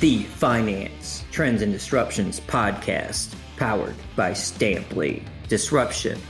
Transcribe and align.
the 0.00 0.22
Finance 0.22 1.24
Trends 1.32 1.60
and 1.60 1.72
Disruptions 1.72 2.38
podcast, 2.38 3.34
powered 3.56 3.96
by 4.14 4.30
Stampli. 4.30 5.24
Disruption, 5.48 6.20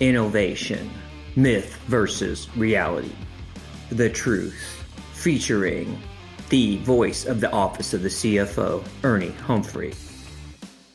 innovation, 0.00 0.90
myth 1.34 1.76
versus 1.86 2.54
reality. 2.58 3.12
The 3.88 4.10
truth, 4.10 4.84
featuring 5.14 5.98
the 6.50 6.76
voice 6.78 7.24
of 7.24 7.40
the 7.40 7.50
Office 7.52 7.94
of 7.94 8.02
the 8.02 8.10
CFO, 8.10 8.86
Ernie 9.02 9.30
Humphrey. 9.30 9.94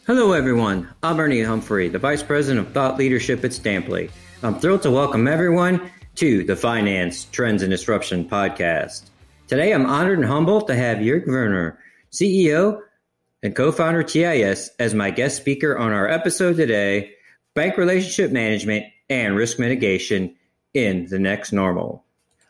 Hello, 0.06 0.34
everyone. 0.34 0.90
I'm 1.02 1.20
Ernie 1.20 1.42
Humphrey, 1.42 1.90
the 1.90 1.98
Vice 1.98 2.22
President 2.22 2.68
of 2.68 2.72
Thought 2.72 3.00
Leadership 3.00 3.44
at 3.44 3.50
Stampli. 3.50 4.12
I'm 4.44 4.60
thrilled 4.60 4.84
to 4.84 4.92
welcome 4.92 5.28
everyone 5.28 5.90
to 6.16 6.44
the 6.44 6.56
Finance 6.56 7.26
Trends 7.32 7.64
and 7.64 7.72
Disruption 7.72 8.30
podcast. 8.30 9.10
Today, 9.48 9.72
I'm 9.74 9.88
honored 9.88 10.20
and 10.20 10.28
humbled 10.28 10.68
to 10.68 10.76
have 10.76 11.00
Jörg 11.00 11.26
Wiemer, 11.26 11.78
CEO 12.12 12.82
and 13.42 13.56
co-founder 13.56 14.04
TIS, 14.04 14.70
as 14.80 14.94
my 14.94 15.12
guest 15.12 15.38
speaker 15.38 15.78
on 15.78 15.94
our 15.94 16.08
episode 16.08 16.58
today, 16.58 17.14
Bank 17.54 17.78
Relationship 17.78 18.32
Management 18.32 18.86
and 19.10 19.36
Risk 19.36 19.60
Mitigation 19.60 20.36
in 20.74 21.08
the 21.08 21.20
Next 21.20 21.52
Normal. 21.54 22.04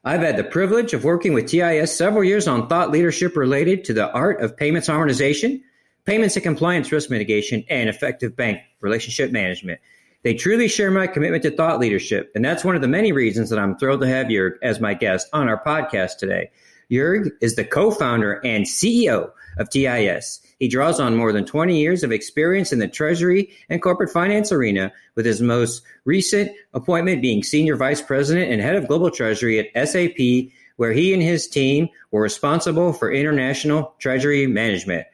I've 0.04 0.22
had 0.22 0.38
the 0.38 0.44
privilege 0.44 0.94
of 0.94 1.04
working 1.04 1.34
with 1.34 1.46
TIS 1.46 1.96
several 1.96 2.24
years 2.24 2.48
on 2.48 2.68
thought 2.68 2.90
leadership 2.90 3.38
related 3.38 3.84
to 3.86 3.94
the 3.94 4.12
art 4.12 4.42
of 4.42 4.58
payments 4.58 4.88
harmonization, 4.88 5.64
payments 6.06 6.36
and 6.36 6.44
compliance 6.44 6.92
risk 6.92 7.12
mitigation, 7.12 7.64
and 7.70 7.88
effective 7.88 8.36
bank 8.36 8.62
relationship 8.80 9.32
management. 9.32 9.80
They 10.24 10.34
truly 10.34 10.68
share 10.68 10.90
my 10.90 11.06
commitment 11.06 11.44
to 11.44 11.52
thought 11.52 11.80
leadership, 11.80 12.32
and 12.34 12.44
that's 12.44 12.64
one 12.64 12.76
of 12.76 12.82
the 12.82 12.88
many 12.88 13.12
reasons 13.12 13.52
that 13.52 13.60
I'm 13.60 13.78
thrilled 13.78 14.02
to 14.02 14.08
have 14.08 14.28
Jörg 14.28 14.54
as 14.64 14.80
my 14.80 14.96
guest 14.96 15.28
on 15.34 15.48
our 15.48 15.64
podcast 15.64 16.18
today. 16.18 16.50
Jörg 16.92 17.30
is 17.40 17.56
the 17.56 17.64
co-founder 17.64 18.42
and 18.44 18.66
CEO 18.66 19.32
of 19.58 19.70
TIS. 19.70 20.40
He 20.60 20.68
draws 20.68 21.00
on 21.00 21.16
more 21.16 21.32
than 21.32 21.46
20 21.46 21.80
years 21.80 22.04
of 22.04 22.12
experience 22.12 22.72
in 22.72 22.80
the 22.80 22.88
treasury 22.88 23.52
and 23.70 23.82
corporate 23.82 24.12
finance 24.12 24.52
arena, 24.52 24.92
with 25.16 25.26
his 25.26 25.42
most 25.42 25.82
recent 26.06 26.52
appointment 26.74 27.22
being 27.22 27.44
senior 27.44 27.76
vice 27.76 28.02
president 28.02 28.52
and 28.52 28.62
head 28.62 28.76
of 28.76 28.88
global 28.88 29.12
treasury 29.12 29.60
at 29.60 29.90
SAP, 29.90 30.52
where 30.78 30.92
he 30.92 31.14
and 31.14 31.22
his 31.22 31.48
team 31.48 31.90
were 32.12 32.22
responsible 32.22 32.94
for 32.94 33.12
international 33.12 33.96
treasury 34.00 34.48
management. 34.48 35.08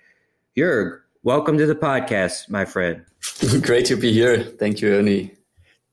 Jörg, 0.58 1.00
welcome 1.24 1.58
to 1.58 1.66
the 1.66 1.76
podcast, 1.76 2.50
my 2.50 2.66
friend. 2.66 3.06
Great 3.62 3.86
to 3.86 3.96
be 3.96 4.12
here. 4.12 4.44
Thank 4.44 4.82
you, 4.82 4.94
Ernie. 4.94 5.37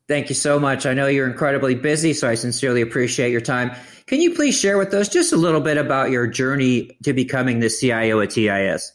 Thank 0.06 0.28
you 0.28 0.34
so 0.34 0.60
much. 0.60 0.84
I 0.84 0.92
know 0.92 1.06
you're 1.06 1.28
incredibly 1.28 1.74
busy, 1.74 2.12
so 2.12 2.28
I 2.28 2.34
sincerely 2.34 2.82
appreciate 2.82 3.32
your 3.32 3.40
time. 3.40 3.72
Can 4.06 4.20
you 4.20 4.34
please 4.34 4.58
share 4.58 4.76
with 4.76 4.92
us 4.92 5.08
just 5.08 5.32
a 5.32 5.36
little 5.36 5.62
bit 5.62 5.78
about 5.78 6.10
your 6.10 6.26
journey 6.26 6.98
to 7.04 7.14
becoming 7.14 7.60
the 7.60 7.70
CIO 7.70 8.20
at 8.20 8.30
TIS? 8.30 8.92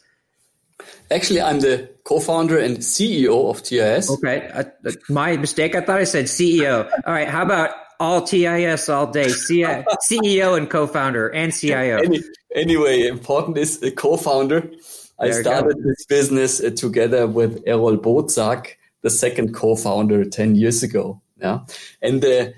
Actually, 1.11 1.41
I'm 1.41 1.59
the 1.59 1.89
co-founder 2.03 2.59
and 2.59 2.77
CEO 2.77 3.49
of 3.49 3.63
TIS. 3.63 4.11
Okay, 4.11 4.47
uh, 4.53 4.63
my 5.09 5.35
mistake. 5.37 5.73
I 5.73 5.81
thought 5.81 5.99
I 5.99 6.03
said 6.03 6.25
CEO. 6.25 6.89
All 7.05 7.13
right, 7.13 7.27
how 7.27 7.41
about 7.41 7.71
all 7.99 8.21
TIS 8.21 8.87
all 8.87 9.07
day? 9.07 9.25
CEO 9.25 10.57
and 10.57 10.69
co-founder 10.69 11.29
and 11.29 11.51
CIO. 11.51 11.97
Any, 11.97 12.21
anyway, 12.55 13.07
important 13.07 13.57
is 13.57 13.79
the 13.79 13.91
co-founder. 13.91 14.71
I 15.19 15.31
started 15.31 15.83
this 15.83 16.05
business 16.05 16.63
uh, 16.63 16.69
together 16.69 17.27
with 17.27 17.63
Errol 17.65 17.97
Bozak, 17.97 18.75
the 19.01 19.09
second 19.09 19.53
co-founder, 19.53 20.25
ten 20.25 20.55
years 20.55 20.83
ago. 20.83 21.21
Yeah, 21.41 21.59
and 22.01 22.21
the 22.21 22.53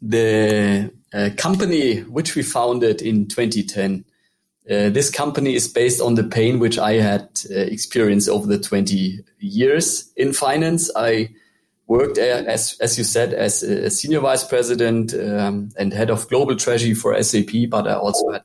the 0.00 0.92
uh, 1.12 1.30
company 1.36 2.00
which 2.00 2.34
we 2.34 2.42
founded 2.42 3.02
in 3.02 3.26
2010. 3.26 4.04
Uh, 4.70 4.90
this 4.90 5.10
company 5.10 5.54
is 5.54 5.66
based 5.66 6.00
on 6.00 6.14
the 6.14 6.24
pain 6.24 6.58
which 6.58 6.78
I 6.78 6.94
had 6.94 7.28
uh, 7.50 7.54
experienced 7.54 8.28
over 8.28 8.46
the 8.46 8.58
20 8.58 9.20
years 9.38 10.12
in 10.14 10.34
finance. 10.34 10.90
I 10.94 11.30
worked 11.86 12.18
as, 12.18 12.76
as 12.80 12.98
you 12.98 13.04
said, 13.04 13.32
as 13.32 13.62
a 13.62 13.88
senior 13.90 14.20
vice 14.20 14.44
president 14.44 15.14
um, 15.14 15.70
and 15.78 15.94
head 15.94 16.10
of 16.10 16.28
global 16.28 16.54
treasury 16.54 16.92
for 16.92 17.20
SAP, 17.22 17.70
but 17.70 17.88
I 17.88 17.94
also 17.94 18.30
had 18.30 18.42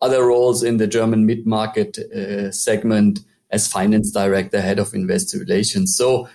other 0.00 0.24
roles 0.24 0.62
in 0.62 0.76
the 0.76 0.86
German 0.86 1.26
mid-market 1.26 1.98
uh, 1.98 2.52
segment 2.52 3.20
as 3.50 3.68
finance 3.68 4.10
director, 4.10 4.60
head 4.60 4.78
of 4.78 4.94
investor 4.94 5.38
relations. 5.38 5.96
So 5.96 6.28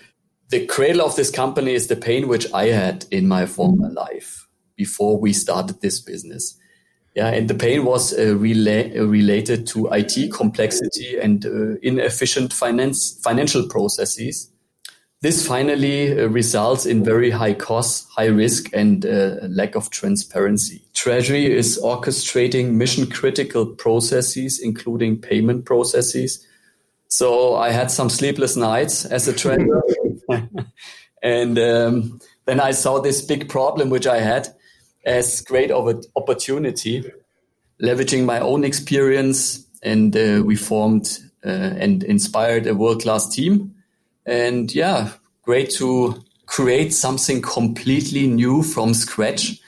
the 0.49 0.65
cradle 0.65 1.01
of 1.01 1.15
this 1.15 1.31
company 1.31 1.73
is 1.73 1.87
the 1.87 1.95
pain 1.95 2.27
which 2.27 2.51
I 2.53 2.67
had 2.67 3.05
in 3.11 3.27
my 3.27 3.45
former 3.45 3.89
life 3.89 4.47
before 4.75 5.19
we 5.19 5.33
started 5.33 5.81
this 5.81 5.99
business. 5.99 6.57
Yeah, 7.15 7.27
and 7.27 7.49
the 7.49 7.55
pain 7.55 7.83
was 7.83 8.13
uh, 8.13 8.35
rela- 8.35 8.97
uh, 8.97 9.05
related 9.05 9.67
to 9.67 9.89
IT 9.91 10.31
complexity 10.31 11.17
and 11.17 11.45
uh, 11.45 11.75
inefficient 11.81 12.53
finance 12.53 13.19
financial 13.21 13.67
processes. 13.67 14.49
This 15.21 15.45
finally 15.45 16.17
uh, 16.17 16.27
results 16.29 16.85
in 16.85 17.03
very 17.03 17.29
high 17.29 17.53
costs, 17.53 18.07
high 18.15 18.27
risk, 18.27 18.69
and 18.73 19.05
uh, 19.05 19.35
lack 19.49 19.75
of 19.75 19.89
transparency. 19.89 20.83
Treasury 20.93 21.53
is 21.53 21.77
orchestrating 21.83 22.71
mission 22.71 23.09
critical 23.09 23.65
processes, 23.65 24.59
including 24.59 25.17
payment 25.17 25.65
processes. 25.65 26.45
So 27.11 27.55
I 27.55 27.71
had 27.71 27.91
some 27.91 28.09
sleepless 28.09 28.55
nights 28.55 29.03
as 29.03 29.27
a 29.27 29.33
trainer. 29.33 29.83
and 31.21 31.59
um, 31.59 32.21
then 32.45 32.61
I 32.61 32.71
saw 32.71 33.01
this 33.01 33.21
big 33.21 33.49
problem 33.49 33.89
which 33.89 34.07
I 34.07 34.19
had 34.19 34.47
as 35.05 35.41
great 35.41 35.71
of 35.71 35.89
an 35.89 36.03
opportunity, 36.15 37.03
leveraging 37.83 38.23
my 38.23 38.39
own 38.39 38.63
experience, 38.63 39.67
and 39.83 40.15
uh, 40.15 40.41
we 40.45 40.55
formed 40.55 41.19
uh, 41.45 41.49
and 41.49 42.01
inspired 42.03 42.65
a 42.65 42.75
world 42.75 43.01
class 43.01 43.27
team. 43.27 43.75
And 44.25 44.73
yeah, 44.73 45.09
great 45.41 45.71
to 45.71 46.15
create 46.45 46.93
something 46.93 47.41
completely 47.41 48.25
new 48.27 48.63
from 48.63 48.93
scratch 48.93 49.59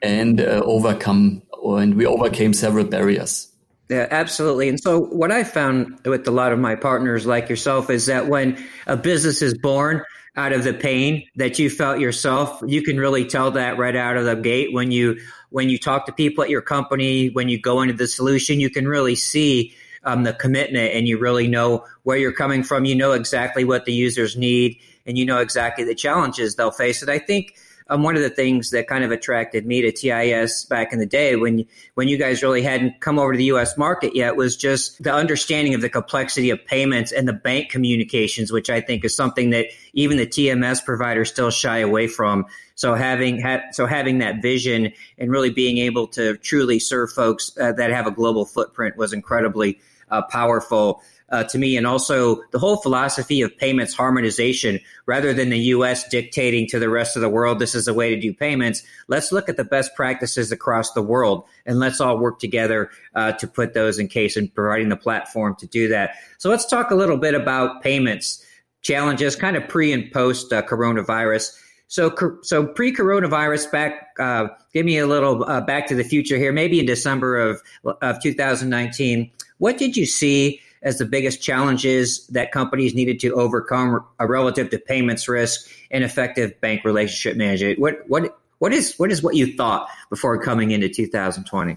and 0.00 0.40
uh, 0.40 0.62
overcome, 0.64 1.42
and 1.60 1.96
we 1.96 2.06
overcame 2.06 2.52
several 2.52 2.84
barriers. 2.84 3.50
Yeah, 3.94 4.08
absolutely. 4.10 4.68
And 4.68 4.80
so, 4.80 4.98
what 4.98 5.30
I 5.30 5.44
found 5.44 6.00
with 6.04 6.26
a 6.26 6.32
lot 6.32 6.52
of 6.52 6.58
my 6.58 6.74
partners 6.74 7.26
like 7.26 7.48
yourself 7.48 7.90
is 7.90 8.06
that 8.06 8.26
when 8.26 8.58
a 8.88 8.96
business 8.96 9.40
is 9.40 9.56
born, 9.56 10.02
out 10.36 10.52
of 10.52 10.64
the 10.64 10.74
pain 10.74 11.24
that 11.36 11.58
you 11.58 11.70
felt 11.70 12.00
yourself. 12.00 12.60
You 12.66 12.82
can 12.82 12.98
really 12.98 13.24
tell 13.24 13.52
that 13.52 13.78
right 13.78 13.94
out 13.94 14.16
of 14.16 14.24
the 14.24 14.34
gate 14.34 14.72
when 14.72 14.90
you 14.90 15.20
when 15.50 15.68
you 15.68 15.78
talk 15.78 16.06
to 16.06 16.12
people 16.12 16.42
at 16.42 16.50
your 16.50 16.62
company, 16.62 17.28
when 17.28 17.48
you 17.48 17.60
go 17.60 17.82
into 17.82 17.94
the 17.94 18.08
solution, 18.08 18.58
you 18.58 18.68
can 18.68 18.88
really 18.88 19.14
see 19.14 19.72
um, 20.02 20.24
the 20.24 20.32
commitment 20.32 20.92
and 20.92 21.06
you 21.06 21.18
really 21.18 21.46
know 21.46 21.84
where 22.02 22.16
you're 22.16 22.32
coming 22.32 22.64
from. 22.64 22.84
You 22.84 22.96
know 22.96 23.12
exactly 23.12 23.62
what 23.62 23.84
the 23.84 23.92
users 23.92 24.36
need 24.36 24.76
and 25.06 25.16
you 25.16 25.24
know 25.24 25.38
exactly 25.38 25.84
the 25.84 25.94
challenges 25.94 26.56
they'll 26.56 26.72
face. 26.72 27.00
And 27.00 27.10
I 27.10 27.20
think 27.20 27.54
um, 27.88 28.02
one 28.02 28.16
of 28.16 28.22
the 28.22 28.30
things 28.30 28.70
that 28.70 28.88
kind 28.88 29.04
of 29.04 29.10
attracted 29.10 29.66
me 29.66 29.82
to 29.82 29.92
TIS 29.92 30.64
back 30.64 30.92
in 30.92 30.98
the 30.98 31.06
day 31.06 31.36
when 31.36 31.66
when 31.94 32.08
you 32.08 32.16
guys 32.16 32.42
really 32.42 32.62
hadn't 32.62 33.00
come 33.00 33.18
over 33.18 33.32
to 33.32 33.38
the 33.38 33.44
U.S. 33.44 33.76
market 33.76 34.16
yet 34.16 34.36
was 34.36 34.56
just 34.56 35.02
the 35.02 35.12
understanding 35.12 35.74
of 35.74 35.82
the 35.82 35.90
complexity 35.90 36.50
of 36.50 36.64
payments 36.64 37.12
and 37.12 37.28
the 37.28 37.32
bank 37.32 37.68
communications, 37.70 38.50
which 38.50 38.70
I 38.70 38.80
think 38.80 39.04
is 39.04 39.14
something 39.14 39.50
that 39.50 39.66
even 39.92 40.16
the 40.16 40.26
TMS 40.26 40.84
providers 40.84 41.28
still 41.28 41.50
shy 41.50 41.78
away 41.78 42.06
from. 42.06 42.46
So 42.74 42.94
having 42.94 43.40
ha- 43.40 43.62
so 43.72 43.86
having 43.86 44.18
that 44.18 44.40
vision 44.40 44.92
and 45.18 45.30
really 45.30 45.50
being 45.50 45.78
able 45.78 46.06
to 46.08 46.38
truly 46.38 46.78
serve 46.78 47.12
folks 47.12 47.56
uh, 47.60 47.72
that 47.72 47.90
have 47.90 48.06
a 48.06 48.10
global 48.10 48.46
footprint 48.46 48.96
was 48.96 49.12
incredibly 49.12 49.78
uh, 50.10 50.22
powerful 50.22 51.02
uh, 51.30 51.44
to 51.44 51.58
me, 51.58 51.76
and 51.76 51.86
also 51.86 52.42
the 52.52 52.58
whole 52.58 52.76
philosophy 52.76 53.42
of 53.42 53.56
payments 53.56 53.94
harmonization 53.94 54.78
rather 55.06 55.32
than 55.32 55.50
the 55.50 55.58
U.S. 55.58 56.08
dictating 56.08 56.66
to 56.68 56.78
the 56.78 56.88
rest 56.88 57.16
of 57.16 57.22
the 57.22 57.28
world 57.28 57.58
this 57.58 57.74
is 57.74 57.88
a 57.88 57.94
way 57.94 58.14
to 58.14 58.20
do 58.20 58.32
payments. 58.32 58.82
Let's 59.08 59.32
look 59.32 59.48
at 59.48 59.56
the 59.56 59.64
best 59.64 59.94
practices 59.94 60.52
across 60.52 60.92
the 60.92 61.02
world, 61.02 61.44
and 61.66 61.78
let's 61.78 62.00
all 62.00 62.18
work 62.18 62.38
together 62.38 62.90
uh, 63.14 63.32
to 63.32 63.46
put 63.46 63.74
those 63.74 63.98
in 63.98 64.08
case 64.08 64.36
and 64.36 64.54
providing 64.54 64.88
the 64.88 64.96
platform 64.96 65.56
to 65.60 65.66
do 65.66 65.88
that. 65.88 66.16
So 66.38 66.50
let's 66.50 66.66
talk 66.66 66.90
a 66.90 66.94
little 66.94 67.18
bit 67.18 67.34
about 67.34 67.82
payments 67.82 68.44
challenges, 68.84 69.34
kind 69.34 69.56
of 69.56 69.66
pre 69.66 69.92
and 69.92 70.12
post 70.12 70.52
uh, 70.52 70.62
coronavirus. 70.62 71.58
So, 71.88 72.14
so 72.42 72.66
pre-coronavirus, 72.66 73.70
back, 73.70 74.08
uh, 74.18 74.48
give 74.72 74.86
me 74.86 74.98
a 74.98 75.06
little 75.06 75.44
uh, 75.44 75.60
back 75.60 75.86
to 75.88 75.94
the 75.94 76.04
future 76.04 76.38
here. 76.38 76.52
Maybe 76.52 76.80
in 76.80 76.86
December 76.86 77.36
of 77.36 77.62
of 78.00 78.22
2019, 78.22 79.30
what 79.58 79.78
did 79.78 79.96
you 79.96 80.06
see 80.06 80.60
as 80.84 80.98
the 80.98 81.06
biggest 81.06 81.42
challenges 81.42 82.26
that 82.28 82.52
companies 82.52 82.94
needed 82.94 83.18
to 83.20 83.34
overcome 83.34 84.04
relative 84.20 84.70
to 84.70 84.78
payments 84.78 85.26
risk 85.26 85.68
and 85.90 86.04
effective 86.04 86.60
bank 86.60 86.84
relationship 86.84 87.36
management. 87.36 87.78
What 87.80 88.04
what 88.06 88.38
what 88.58 88.72
is 88.72 88.94
what 88.96 89.10
is 89.10 89.22
what 89.22 89.34
you 89.34 89.56
thought 89.56 89.88
before 90.10 90.40
coming 90.40 90.70
into 90.70 90.88
2020? 90.88 91.76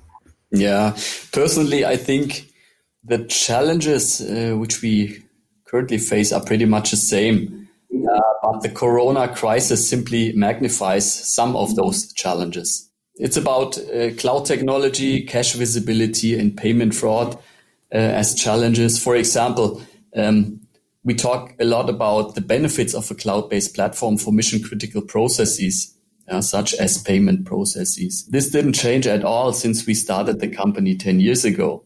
Yeah, 0.51 0.95
personally, 1.31 1.85
I 1.85 1.97
think 1.97 2.51
the 3.03 3.25
challenges 3.25 4.21
uh, 4.21 4.55
which 4.57 4.81
we 4.81 5.23
currently 5.65 5.97
face 5.97 6.31
are 6.31 6.43
pretty 6.43 6.65
much 6.65 6.91
the 6.91 6.97
same. 6.97 7.67
Uh, 7.91 8.21
but 8.43 8.61
the 8.61 8.69
corona 8.69 9.27
crisis 9.33 9.89
simply 9.89 10.33
magnifies 10.33 11.11
some 11.11 11.55
of 11.55 11.75
those 11.75 12.13
challenges. 12.13 12.89
It's 13.15 13.37
about 13.37 13.77
uh, 13.77 14.11
cloud 14.15 14.45
technology, 14.45 15.23
cash 15.23 15.53
visibility, 15.53 16.37
and 16.37 16.55
payment 16.55 16.93
fraud 16.93 17.37
uh, 17.93 17.97
as 17.97 18.35
challenges. 18.35 19.01
For 19.01 19.15
example, 19.15 19.81
um, 20.15 20.61
we 21.03 21.13
talk 21.13 21.53
a 21.59 21.65
lot 21.65 21.89
about 21.89 22.35
the 22.35 22.41
benefits 22.41 22.93
of 22.93 23.09
a 23.09 23.15
cloud-based 23.15 23.73
platform 23.73 24.17
for 24.17 24.31
mission 24.33 24.61
critical 24.61 25.01
processes, 25.01 25.95
uh, 26.27 26.41
such 26.41 26.73
as 26.73 27.01
payment 27.01 27.45
processes. 27.45 28.27
This 28.27 28.49
didn't 28.49 28.73
change 28.73 29.07
at 29.07 29.23
all 29.23 29.53
since 29.53 29.85
we 29.85 29.93
started 29.93 30.39
the 30.39 30.49
company 30.49 30.95
10 30.95 31.19
years 31.19 31.45
ago. 31.45 31.85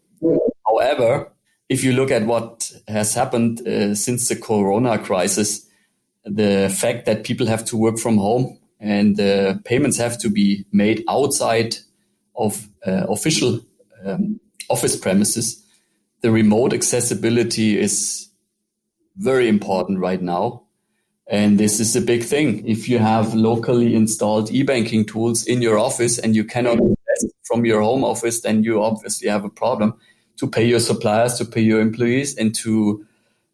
However, 0.66 1.32
if 1.70 1.84
you 1.84 1.94
look 1.94 2.12
at 2.12 2.26
what 2.26 2.72
has 2.88 3.14
happened 3.14 3.66
uh, 3.68 3.96
since 3.96 4.28
the 4.28 4.36
corona 4.36 4.98
crisis, 4.98 5.68
the 6.26 6.76
fact 6.76 7.06
that 7.06 7.24
people 7.24 7.48
have 7.48 7.64
to 7.66 7.78
work 7.78 7.98
from 7.98 8.18
home 8.18 8.60
and 8.80 9.20
uh, 9.20 9.56
payments 9.64 9.98
have 9.98 10.18
to 10.20 10.30
be 10.30 10.66
made 10.72 11.04
outside 11.08 11.76
of 12.36 12.68
uh, 12.86 13.06
official 13.08 13.60
um, 14.06 14.40
office 14.70 14.96
premises, 14.96 15.61
the 16.22 16.32
remote 16.32 16.74
accessibility 16.74 17.80
is 17.80 18.30
very 19.18 19.48
important 19.48 20.00
right 20.00 20.22
now. 20.22 20.64
And 21.28 21.58
this 21.58 21.80
is 21.80 21.96
a 21.96 22.02
big 22.02 22.24
thing. 22.24 22.68
If 22.68 22.90
you 22.90 23.00
have 23.00 23.34
locally 23.34 23.96
installed 23.96 24.52
e-banking 24.52 25.06
tools 25.06 25.46
in 25.46 25.62
your 25.62 25.78
office 25.78 26.20
and 26.20 26.36
you 26.36 26.44
cannot 26.44 26.80
invest 26.80 27.28
from 27.44 27.66
your 27.66 27.82
home 27.82 28.04
office, 28.04 28.42
then 28.42 28.64
you 28.64 28.84
obviously 28.84 29.30
have 29.30 29.46
a 29.46 29.50
problem 29.50 29.94
to 30.38 30.48
pay 30.48 30.66
your 30.66 30.80
suppliers, 30.80 31.36
to 31.36 31.46
pay 31.46 31.62
your 31.62 31.80
employees, 31.80 32.36
and 32.38 32.54
to 32.56 33.06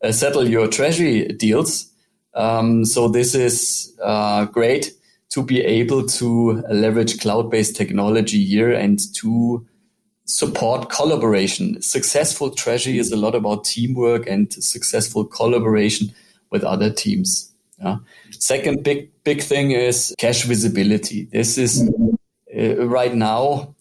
uh, 0.04 0.12
settle 0.12 0.48
your 0.48 0.68
treasury 0.68 1.28
deals. 1.28 1.92
Um, 2.34 2.86
so 2.86 3.08
this 3.08 3.36
is 3.36 3.96
uh, 4.02 4.46
great 4.46 4.94
to 5.30 5.44
be 5.44 5.62
able 5.62 6.06
to 6.06 6.63
leverage 6.72 7.20
cloud-based 7.20 7.75
technology 7.75 8.44
here 8.44 8.72
and 8.72 9.00
to 9.16 9.66
support 10.27 10.89
collaboration. 10.89 11.81
Successful 11.81 12.51
treasury 12.51 13.00
is 13.00 13.12
a 13.12 13.18
lot 13.18 13.33
about 13.33 13.63
teamwork 13.63 14.27
and 14.27 14.51
successful 14.53 15.25
collaboration 15.25 16.13
with 16.51 16.63
other 16.63 16.91
teams. 16.91 17.51
Yeah. 17.79 17.97
Second 18.31 18.83
big 18.83 19.12
big 19.24 19.41
thing 19.41 19.71
is 19.71 20.13
cash 20.18 20.44
visibility. 20.44 21.25
This 21.31 21.57
is 21.57 21.89
uh, 22.56 22.88
right 22.88 23.15
now 23.15 23.75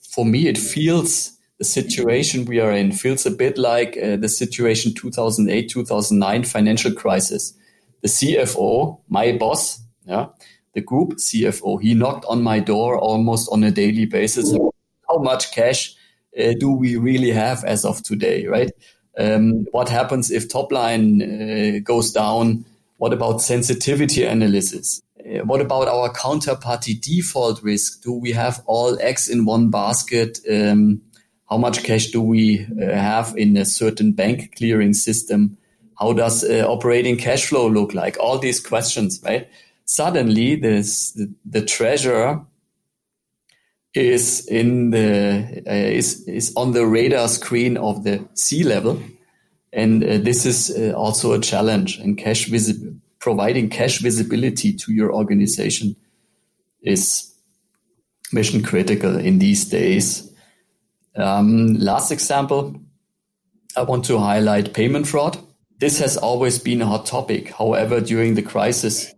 for 0.00 0.24
me 0.24 0.48
it 0.48 0.58
feels 0.58 1.32
the 1.58 1.64
situation 1.64 2.44
we 2.44 2.60
are 2.60 2.72
in 2.72 2.92
feels 2.92 3.26
a 3.26 3.30
bit 3.30 3.58
like 3.58 3.96
uh, 3.96 4.16
the 4.16 4.28
situation 4.28 4.94
2008 4.94 5.68
2009 5.68 6.44
financial 6.44 6.92
crisis. 6.92 7.54
The 8.02 8.08
CFO, 8.08 9.00
my 9.08 9.32
boss, 9.32 9.80
yeah, 10.04 10.26
the 10.74 10.80
group 10.80 11.14
CFO, 11.14 11.82
he 11.82 11.94
knocked 11.94 12.24
on 12.28 12.42
my 12.42 12.60
door 12.60 12.96
almost 12.96 13.48
on 13.50 13.64
a 13.64 13.72
daily 13.72 14.06
basis 14.06 14.56
how 15.18 15.22
much 15.24 15.52
cash 15.52 15.94
uh, 16.38 16.52
do 16.58 16.70
we 16.70 16.96
really 16.96 17.30
have 17.30 17.64
as 17.64 17.84
of 17.84 18.02
today, 18.02 18.46
right? 18.46 18.70
Um, 19.18 19.66
what 19.72 19.88
happens 19.88 20.30
if 20.30 20.48
top 20.48 20.70
line 20.70 21.22
uh, 21.22 21.80
goes 21.82 22.12
down? 22.12 22.64
What 22.98 23.12
about 23.12 23.42
sensitivity 23.42 24.24
analysis? 24.24 25.02
Uh, 25.18 25.44
what 25.44 25.60
about 25.60 25.88
our 25.88 26.12
counterparty 26.12 27.00
default 27.00 27.62
risk? 27.62 28.02
Do 28.02 28.12
we 28.12 28.32
have 28.32 28.62
all 28.66 28.98
eggs 29.00 29.28
in 29.28 29.44
one 29.44 29.70
basket? 29.70 30.38
Um, 30.48 31.02
how 31.50 31.58
much 31.58 31.82
cash 31.82 32.08
do 32.08 32.22
we 32.22 32.66
uh, 32.80 32.92
have 32.94 33.34
in 33.36 33.56
a 33.56 33.64
certain 33.64 34.12
bank 34.12 34.54
clearing 34.56 34.94
system? 34.94 35.56
How 35.98 36.12
does 36.12 36.44
uh, 36.44 36.64
operating 36.68 37.16
cash 37.16 37.46
flow 37.46 37.68
look 37.68 37.92
like? 37.92 38.16
All 38.20 38.38
these 38.38 38.60
questions, 38.60 39.20
right? 39.24 39.48
Suddenly, 39.84 40.56
this, 40.56 41.12
the, 41.12 41.32
the 41.44 41.62
treasurer 41.62 42.44
is 43.98 44.46
in 44.46 44.90
the 44.90 45.62
uh, 45.66 45.72
is 45.72 46.26
is 46.26 46.52
on 46.56 46.72
the 46.72 46.86
radar 46.86 47.28
screen 47.28 47.76
of 47.76 48.04
the 48.04 48.26
C 48.34 48.62
level, 48.62 49.02
and 49.72 50.02
uh, 50.02 50.18
this 50.18 50.46
is 50.46 50.70
uh, 50.70 50.92
also 50.96 51.32
a 51.32 51.40
challenge. 51.40 51.98
And 51.98 52.16
cash 52.16 52.46
visi- 52.46 52.98
providing 53.18 53.68
cash 53.68 53.98
visibility 53.98 54.72
to 54.72 54.92
your 54.92 55.12
organization 55.12 55.96
is 56.82 57.34
mission 58.32 58.62
critical 58.62 59.18
in 59.18 59.38
these 59.38 59.64
days. 59.64 60.32
Um, 61.16 61.74
last 61.74 62.12
example, 62.12 62.80
I 63.76 63.82
want 63.82 64.04
to 64.06 64.18
highlight 64.18 64.72
payment 64.72 65.06
fraud. 65.06 65.38
This 65.78 65.98
has 66.00 66.16
always 66.16 66.58
been 66.58 66.82
a 66.82 66.86
hot 66.86 67.06
topic. 67.06 67.50
However, 67.50 68.00
during 68.00 68.34
the 68.34 68.42
crisis, 68.42 69.12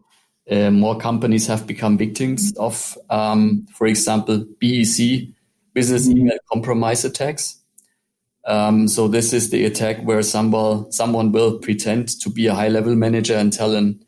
uh, 0.50 0.70
more 0.70 0.98
companies 0.98 1.46
have 1.46 1.66
become 1.66 1.96
victims 1.96 2.52
of, 2.56 2.98
um, 3.08 3.66
for 3.72 3.86
example, 3.86 4.44
BEC, 4.60 5.28
business 5.74 6.08
email 6.08 6.38
compromise 6.52 7.04
attacks. 7.04 7.60
Um, 8.44 8.88
so 8.88 9.06
this 9.06 9.32
is 9.32 9.50
the 9.50 9.64
attack 9.64 10.02
where 10.02 10.22
someone 10.22 10.90
someone 10.90 11.30
will 11.30 11.58
pretend 11.58 12.08
to 12.20 12.30
be 12.30 12.46
a 12.46 12.54
high 12.54 12.68
level 12.68 12.96
manager 12.96 13.36
and 13.36 13.52
tell 13.52 13.76
an 13.76 14.04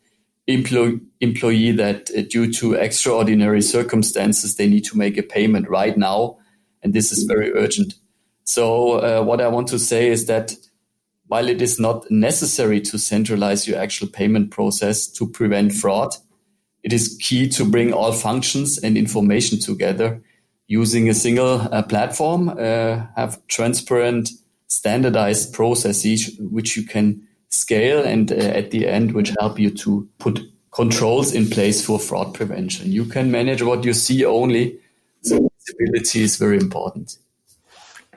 employee 0.47 1.00
employee 1.21 1.71
that 1.73 2.11
uh, 2.17 2.23
due 2.23 2.53
to 2.55 2.75
extraordinary 2.75 3.62
circumstances 3.62 4.56
they 4.56 4.67
need 4.67 4.85
to 4.85 4.99
make 4.99 5.19
a 5.19 5.23
payment 5.23 5.69
right 5.69 5.97
now, 5.97 6.39
and 6.83 6.93
this 6.94 7.12
is 7.12 7.25
very 7.25 7.53
urgent. 7.53 7.94
So 8.44 8.94
uh, 8.94 9.23
what 9.23 9.41
I 9.41 9.49
want 9.49 9.69
to 9.69 9.79
say 9.79 10.09
is 10.09 10.27
that 10.27 10.56
while 11.29 11.49
it 11.49 11.62
is 11.62 11.79
not 11.79 12.11
necessary 12.11 12.81
to 12.81 12.99
centralize 12.99 13.69
your 13.69 13.79
actual 13.79 14.09
payment 14.09 14.50
process 14.50 15.06
to 15.06 15.29
prevent 15.29 15.73
fraud, 15.73 16.15
it 16.82 16.93
is 16.93 17.19
key 17.20 17.49
to 17.49 17.64
bring 17.64 17.93
all 17.93 18.12
functions 18.12 18.79
and 18.79 18.96
information 18.96 19.58
together 19.58 20.23
using 20.67 21.08
a 21.08 21.14
single 21.14 21.61
uh, 21.70 21.82
platform, 21.82 22.49
uh, 22.49 23.06
have 23.17 23.46
transparent, 23.46 24.31
standardized 24.69 25.52
processes 25.52 26.34
which 26.40 26.76
you 26.76 26.82
can 26.84 27.23
scale 27.50 28.02
and 28.02 28.32
uh, 28.32 28.37
at 28.37 28.70
the 28.70 28.88
end, 28.88 29.12
which 29.12 29.32
help 29.38 29.58
you 29.58 29.70
to 29.70 30.08
put 30.19 30.40
controls 30.70 31.34
in 31.34 31.49
place 31.49 31.84
for 31.84 31.99
fraud 31.99 32.32
prevention. 32.32 32.90
You 32.90 33.05
can 33.05 33.31
manage 33.31 33.62
what 33.62 33.84
you 33.84 33.93
see 33.93 34.25
only. 34.25 34.79
So 35.23 35.50
visibility 35.58 36.23
is 36.23 36.37
very 36.37 36.56
important. 36.56 37.19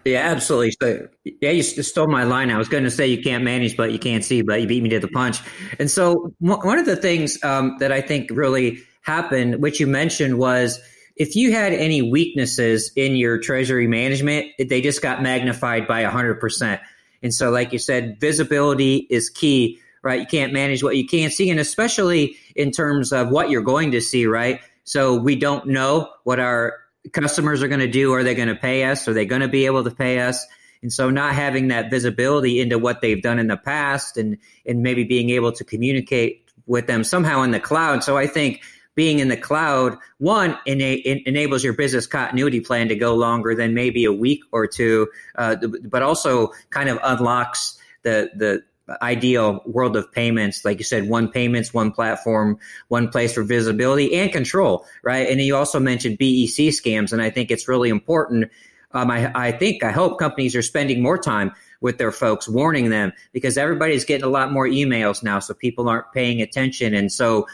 Yeah, 0.06 0.20
absolutely. 0.20 0.72
So, 0.80 1.08
yeah, 1.42 1.50
you 1.50 1.64
stole 1.64 2.08
my 2.08 2.24
line. 2.26 2.52
I 2.52 2.60
was 2.60 2.70
going 2.70 2.84
to 2.84 2.92
say 2.92 3.08
you 3.08 3.24
can't 3.24 3.44
manage, 3.44 3.76
but 3.76 3.92
you 3.92 3.98
can't 3.98 4.24
see, 4.24 4.44
but 4.44 4.62
you 4.62 4.68
beat 4.68 4.84
me 4.84 4.90
to 4.90 5.00
the 5.00 5.08
punch. 5.08 5.40
And 5.80 5.90
so, 5.90 6.32
one 6.40 6.78
of 6.78 6.86
the 6.86 6.96
things 6.96 7.44
um, 7.44 7.78
that 7.80 7.92
I 7.92 8.02
think 8.02 8.30
really 8.30 8.84
happened, 9.02 9.64
which 9.64 9.80
you 9.80 9.88
mentioned, 9.88 10.38
was 10.38 10.80
if 11.16 11.36
you 11.36 11.52
had 11.52 11.74
any 11.74 12.04
weaknesses 12.04 12.92
in 12.96 13.16
your 13.16 13.40
treasury 13.40 13.88
management, 13.88 14.52
they 14.60 14.80
just 14.80 15.02
got 15.02 15.24
magnified 15.24 15.88
by 15.88 16.04
100%. 16.04 16.80
And 17.24 17.34
so, 17.34 17.50
like 17.50 17.74
you 17.74 17.80
said, 17.80 18.20
visibility 18.20 19.08
is 19.10 19.32
key, 19.32 19.80
right? 20.04 20.20
You 20.20 20.28
can't 20.28 20.54
manage 20.54 20.84
what 20.84 20.98
you 20.98 21.08
can't 21.08 21.34
see, 21.34 21.50
and 21.50 21.60
especially 21.60 22.38
in 22.56 22.70
terms 22.70 23.12
of 23.12 23.32
what 23.32 23.50
you're 23.50 23.64
going 23.64 23.90
to 23.94 24.02
see, 24.02 24.28
right? 24.28 24.62
So, 24.84 25.16
we 25.16 25.36
don't 25.36 25.66
know 25.66 26.12
what 26.26 26.40
our 26.40 26.76
customers 27.14 27.64
are 27.64 27.68
going 27.68 27.80
to 27.80 27.88
do. 27.88 28.14
Are 28.14 28.24
they 28.24 28.36
going 28.36 28.48
to 28.48 28.56
pay 28.56 28.84
us? 28.84 29.08
Are 29.08 29.14
they 29.14 29.26
going 29.26 29.42
to 29.42 29.48
be 29.48 29.66
able 29.66 29.84
to 29.84 29.92
pay 29.92 30.20
us? 30.20 30.46
And 30.82 30.92
so 30.92 31.10
not 31.10 31.34
having 31.34 31.70
that 31.70 31.90
visibility 31.90 32.60
into 32.60 32.78
what 32.78 33.02
they've 33.02 33.22
done 33.22 33.40
in 33.40 33.48
the 33.48 33.58
past 33.58 34.18
and, 34.18 34.38
and 34.66 34.84
maybe 34.84 35.04
being 35.04 35.32
able 35.32 35.52
to 35.54 35.64
communicate 35.64 36.48
with 36.68 36.88
them 36.88 37.04
somehow 37.04 37.42
in 37.42 37.52
the 37.52 37.60
cloud. 37.60 38.04
So 38.04 38.18
I 38.18 38.28
think 38.28 38.62
being 38.96 39.20
in 39.20 39.28
the 39.28 39.38
cloud, 39.38 39.98
one, 40.20 40.58
ena- 40.66 41.02
enables 41.26 41.64
your 41.64 41.74
business 41.74 42.08
continuity 42.08 42.62
plan 42.62 42.88
to 42.90 42.96
go 42.96 43.16
longer 43.16 43.56
than 43.56 43.74
maybe 43.74 44.06
a 44.06 44.14
week 44.14 44.42
or 44.52 44.68
two, 44.68 45.08
uh, 45.36 45.56
but 45.84 46.02
also 46.02 46.52
kind 46.70 46.90
of 46.90 47.00
unlocks 47.04 47.78
the, 48.04 48.30
the, 48.36 48.64
ideal 49.02 49.62
world 49.66 49.96
of 49.96 50.12
payments. 50.12 50.64
Like 50.64 50.78
you 50.78 50.84
said, 50.84 51.10
one 51.10 51.30
payments, 51.30 51.74
one 51.74 51.92
platform, 51.92 52.60
one 52.88 53.10
place 53.10 53.34
for 53.34 53.44
visibility 53.44 54.16
and 54.16 54.32
control, 54.32 54.86
right? 55.04 55.28
And 55.30 55.42
you 55.42 55.56
also 55.56 55.80
mentioned 55.80 56.18
BEC 56.18 56.70
scams, 56.72 57.12
and 57.12 57.22
I 57.22 57.30
think 57.30 57.52
it's 57.52 57.68
really 57.68 57.90
important. 57.90 58.52
Um, 58.92 59.12
I, 59.12 59.32
I 59.36 59.52
think, 59.52 59.84
I 59.84 59.92
hope 59.92 60.20
companies 60.20 60.56
are 60.56 60.62
spending 60.62 61.02
more 61.02 61.18
time 61.18 61.52
with 61.82 61.98
their 61.98 62.12
folks, 62.12 62.48
warning 62.48 62.90
them 62.90 63.12
because 63.34 63.58
everybody's 63.58 64.06
getting 64.06 64.24
a 64.26 64.30
lot 64.30 64.52
more 64.52 64.68
emails 64.68 65.24
now, 65.24 65.40
so 65.40 65.54
people 65.54 65.90
aren't 65.90 66.12
paying 66.14 66.42
attention. 66.42 66.94
And 66.94 67.12
so 67.12 67.48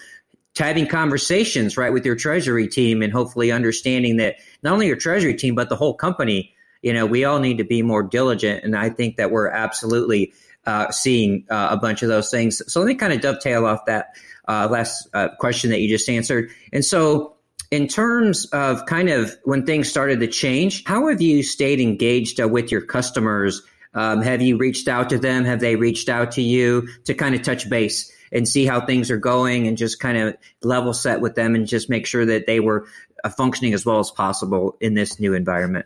having 0.58 0.88
conversations, 0.88 1.78
right, 1.78 1.94
with 1.94 2.06
your 2.06 2.16
treasury 2.16 2.68
team 2.68 3.02
and 3.02 3.12
hopefully 3.12 3.52
understanding 3.52 4.18
that 4.18 4.36
not 4.64 4.74
only 4.74 4.88
your 4.88 4.98
treasury 4.98 5.34
team, 5.34 5.56
but 5.56 5.70
the 5.70 5.76
whole 5.76 5.94
company, 5.94 6.54
you 6.82 6.94
know, 6.94 7.06
we 7.06 7.24
all 7.24 7.40
need 7.40 7.58
to 7.58 7.64
be 7.64 7.82
more 7.82 8.04
diligent. 8.04 8.64
And 8.64 8.76
I 8.76 8.90
think 8.90 9.18
that 9.18 9.32
we're 9.32 9.50
absolutely 9.50 10.34
uh, 10.66 10.92
seeing 10.92 11.46
uh, 11.50 11.70
a 11.72 11.78
bunch 11.78 12.04
of 12.04 12.10
those 12.10 12.30
things. 12.30 12.62
So 12.72 12.80
let 12.80 12.88
me 12.88 12.96
kind 12.96 13.14
of 13.14 13.22
dovetail 13.22 13.66
off 13.66 13.86
that 13.86 14.16
uh, 14.48 14.68
last 14.70 15.08
uh, 15.14 15.30
question 15.40 15.70
that 15.72 15.80
you 15.80 15.88
just 15.88 16.10
answered. 16.10 16.50
And 16.74 16.84
so, 16.84 17.36
in 17.70 17.88
terms 17.88 18.46
of 18.48 18.86
kind 18.86 19.10
of 19.10 19.34
when 19.46 19.66
things 19.66 19.90
started 19.90 20.20
to 20.20 20.28
change, 20.28 20.84
how 20.84 21.08
have 21.08 21.22
you 21.22 21.42
stayed 21.42 21.80
engaged 21.80 22.42
uh, 22.42 22.48
with 22.48 22.72
your 22.72 22.82
customers? 22.82 23.62
Um, 23.94 24.22
have 24.22 24.42
you 24.42 24.58
reached 24.58 24.88
out 24.88 25.10
to 25.10 25.18
them? 25.18 25.46
Have 25.46 25.62
they 25.62 25.76
reached 25.76 26.10
out 26.10 26.32
to 26.34 26.42
you 26.42 26.88
to 27.06 27.14
kind 27.14 27.34
of 27.34 27.44
touch 27.44 27.70
base 27.70 28.12
and 28.32 28.48
see 28.48 28.66
how 28.66 28.86
things 28.86 29.10
are 29.10 29.18
going 29.18 29.68
and 29.68 29.78
just 29.78 30.00
kind 30.00 30.18
of 30.18 30.36
level 30.64 30.94
set 30.94 31.22
with 31.22 31.36
them 31.36 31.56
and 31.56 31.68
just 31.68 31.90
make 31.90 32.06
sure 32.06 32.26
that 32.26 32.46
they 32.46 32.60
were 32.60 32.88
uh, 33.24 33.30
functioning 33.30 33.74
as 33.74 33.86
well 33.86 34.00
as 34.00 34.12
possible 34.12 34.76
in 34.82 34.94
this 34.94 35.20
new 35.20 35.34
environment? 35.34 35.86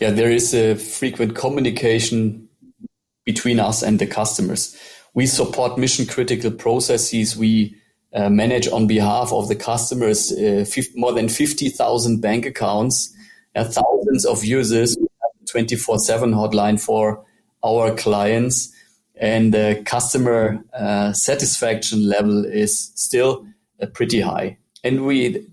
yeah, 0.00 0.10
there 0.10 0.30
is 0.30 0.54
a 0.54 0.74
frequent 0.74 1.36
communication 1.36 2.48
between 3.32 3.60
us 3.60 3.82
and 3.82 3.98
the 3.98 4.06
customers. 4.06 4.76
We 5.14 5.26
support 5.26 5.78
mission 5.78 6.06
critical 6.06 6.50
processes. 6.50 7.36
We 7.36 7.76
uh, 8.12 8.28
manage 8.28 8.68
on 8.68 8.86
behalf 8.86 9.32
of 9.32 9.48
the 9.48 9.56
customers 9.56 10.32
uh, 10.32 10.64
more 10.96 11.12
than 11.12 11.28
50,000 11.28 12.20
bank 12.20 12.46
accounts, 12.46 13.14
uh, 13.54 13.64
thousands 13.64 14.24
of 14.26 14.44
users, 14.44 14.96
24 15.50 15.98
7 15.98 16.32
hotline 16.32 16.80
for 16.80 17.24
our 17.64 17.94
clients. 17.94 18.72
And 19.16 19.52
the 19.52 19.82
customer 19.84 20.64
uh, 20.72 21.12
satisfaction 21.12 22.08
level 22.08 22.44
is 22.44 22.92
still 22.94 23.46
uh, 23.80 23.86
pretty 23.86 24.20
high. 24.20 24.56
And 24.82 25.04
we, 25.04 25.46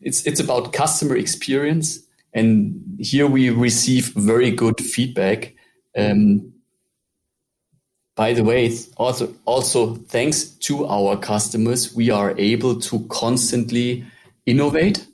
it's, 0.00 0.26
it's 0.26 0.40
about 0.40 0.72
customer 0.72 1.16
experience 1.16 2.06
and 2.36 2.98
here 3.00 3.26
we 3.26 3.48
receive 3.48 4.12
very 4.14 4.50
good 4.50 4.78
feedback. 4.78 5.54
Um, 5.96 6.52
by 8.16 8.32
the 8.32 8.42
way, 8.42 8.76
also, 8.96 9.32
also 9.44 9.94
thanks 9.94 10.44
to 10.44 10.86
our 10.86 11.16
customers, 11.16 11.94
we 11.94 12.10
are 12.10 12.36
able 12.38 12.80
to 12.80 13.06
constantly 13.08 14.04
innovate. 14.46 15.06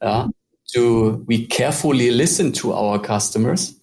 Uh, 0.00 0.28
to 0.72 1.24
we 1.26 1.46
carefully 1.46 2.10
listen 2.10 2.52
to 2.52 2.72
our 2.72 2.98
customers. 2.98 3.74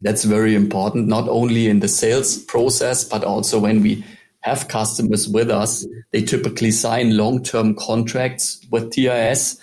That's 0.00 0.24
very 0.24 0.54
important, 0.54 1.08
not 1.08 1.28
only 1.28 1.68
in 1.68 1.80
the 1.80 1.88
sales 1.88 2.38
process, 2.38 3.04
but 3.04 3.24
also 3.24 3.58
when 3.58 3.80
we 3.82 4.04
have 4.40 4.68
customers 4.68 5.28
with 5.28 5.50
us. 5.50 5.86
They 6.12 6.22
typically 6.22 6.70
sign 6.70 7.16
long-term 7.16 7.76
contracts 7.76 8.60
with 8.70 8.92
TIS. 8.92 9.58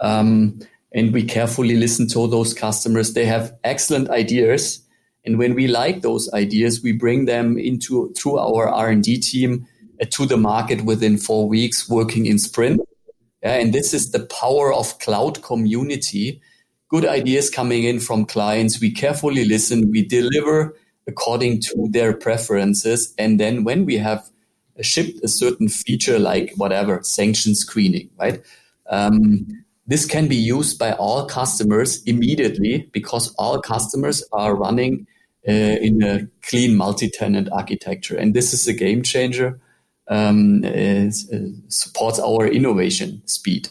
Um, 0.00 0.60
and 0.92 1.12
we 1.12 1.22
carefully 1.22 1.76
listen 1.76 2.08
to 2.08 2.26
those 2.26 2.52
customers. 2.52 3.14
They 3.14 3.24
have 3.24 3.56
excellent 3.64 4.10
ideas. 4.10 4.80
And 5.26 5.38
when 5.38 5.54
we 5.54 5.66
like 5.66 6.02
those 6.02 6.32
ideas, 6.32 6.82
we 6.82 6.92
bring 6.92 7.24
them 7.24 7.58
into 7.58 8.12
through 8.16 8.38
our 8.38 8.68
R&D 8.68 9.18
team 9.18 9.66
uh, 10.00 10.06
to 10.10 10.24
the 10.24 10.36
market 10.36 10.84
within 10.84 11.18
four 11.18 11.48
weeks, 11.48 11.88
working 11.88 12.26
in 12.26 12.38
sprint. 12.38 12.80
Yeah, 13.42 13.54
and 13.54 13.74
this 13.74 13.92
is 13.92 14.12
the 14.12 14.24
power 14.26 14.72
of 14.72 14.98
cloud 15.00 15.42
community. 15.42 16.40
Good 16.88 17.04
ideas 17.04 17.50
coming 17.50 17.84
in 17.84 18.00
from 18.00 18.24
clients. 18.24 18.80
We 18.80 18.92
carefully 18.92 19.44
listen. 19.44 19.90
We 19.90 20.04
deliver 20.04 20.76
according 21.06 21.60
to 21.60 21.88
their 21.90 22.12
preferences. 22.12 23.14
And 23.18 23.38
then 23.38 23.64
when 23.64 23.84
we 23.84 23.96
have 23.98 24.28
shipped 24.80 25.22
a 25.22 25.28
certain 25.28 25.68
feature 25.68 26.18
like 26.18 26.52
whatever 26.56 27.00
sanction 27.02 27.54
screening, 27.54 28.10
right? 28.18 28.42
Um, 28.90 29.46
this 29.86 30.04
can 30.04 30.26
be 30.26 30.36
used 30.36 30.78
by 30.78 30.92
all 30.92 31.26
customers 31.26 32.02
immediately 32.04 32.88
because 32.92 33.32
all 33.34 33.60
customers 33.60 34.22
are 34.32 34.54
running 34.54 35.06
uh, 35.08 35.15
in 35.46 36.02
a 36.02 36.26
clean 36.42 36.76
multi-tenant 36.76 37.48
architecture. 37.52 38.16
And 38.16 38.34
this 38.34 38.52
is 38.52 38.66
a 38.66 38.72
game 38.72 39.02
changer. 39.02 39.60
Um, 40.08 40.64
it, 40.64 41.14
it 41.30 41.52
supports 41.68 42.18
our 42.18 42.46
innovation 42.46 43.22
speed. 43.26 43.68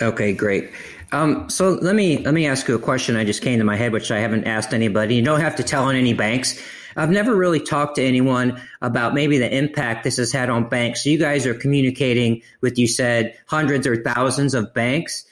Okay, 0.00 0.32
great. 0.32 0.70
Um, 1.12 1.48
so 1.48 1.70
let 1.70 1.94
me 1.94 2.18
let 2.18 2.34
me 2.34 2.46
ask 2.46 2.66
you 2.66 2.74
a 2.74 2.78
question. 2.78 3.16
I 3.16 3.24
just 3.24 3.42
came 3.42 3.58
to 3.58 3.64
my 3.64 3.76
head, 3.76 3.92
which 3.92 4.10
I 4.10 4.18
haven't 4.18 4.44
asked 4.44 4.74
anybody. 4.74 5.14
You 5.14 5.22
don't 5.22 5.40
have 5.40 5.56
to 5.56 5.62
tell 5.62 5.84
on 5.84 5.94
any 5.94 6.12
banks. 6.12 6.60
I've 6.96 7.10
never 7.10 7.34
really 7.34 7.60
talked 7.60 7.96
to 7.96 8.02
anyone 8.02 8.60
about 8.80 9.14
maybe 9.14 9.38
the 9.38 9.52
impact 9.54 10.04
this 10.04 10.16
has 10.16 10.32
had 10.32 10.48
on 10.48 10.68
banks. 10.68 11.04
So 11.04 11.10
you 11.10 11.18
guys 11.18 11.46
are 11.46 11.54
communicating 11.54 12.42
with, 12.60 12.78
you 12.78 12.86
said, 12.86 13.36
hundreds 13.46 13.86
or 13.86 14.02
thousands 14.02 14.54
of 14.54 14.72
banks. 14.74 15.24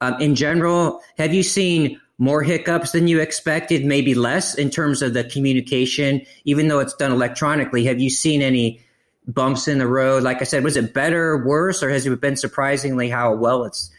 Um, 0.00 0.20
in 0.20 0.34
general, 0.34 1.00
have 1.16 1.32
you 1.32 1.42
seen 1.42 1.98
more 2.18 2.42
hiccups 2.42 2.92
than 2.92 3.08
you 3.08 3.20
expected, 3.20 3.84
maybe 3.84 4.14
less 4.14 4.54
in 4.54 4.70
terms 4.70 5.02
of 5.02 5.14
the 5.14 5.24
communication, 5.24 6.22
even 6.44 6.68
though 6.68 6.78
it's 6.78 6.94
done 6.94 7.12
electronically? 7.12 7.84
Have 7.84 8.00
you 8.00 8.10
seen 8.10 8.42
any 8.42 8.80
bumps 9.26 9.68
in 9.68 9.78
the 9.78 9.86
road? 9.86 10.22
Like 10.22 10.40
I 10.40 10.44
said, 10.44 10.64
was 10.64 10.76
it 10.76 10.94
better, 10.94 11.44
worse, 11.44 11.82
or 11.82 11.90
has 11.90 12.06
it 12.06 12.20
been 12.20 12.36
surprisingly 12.36 13.08
how 13.08 13.34
well 13.34 13.64
it's 13.64 13.90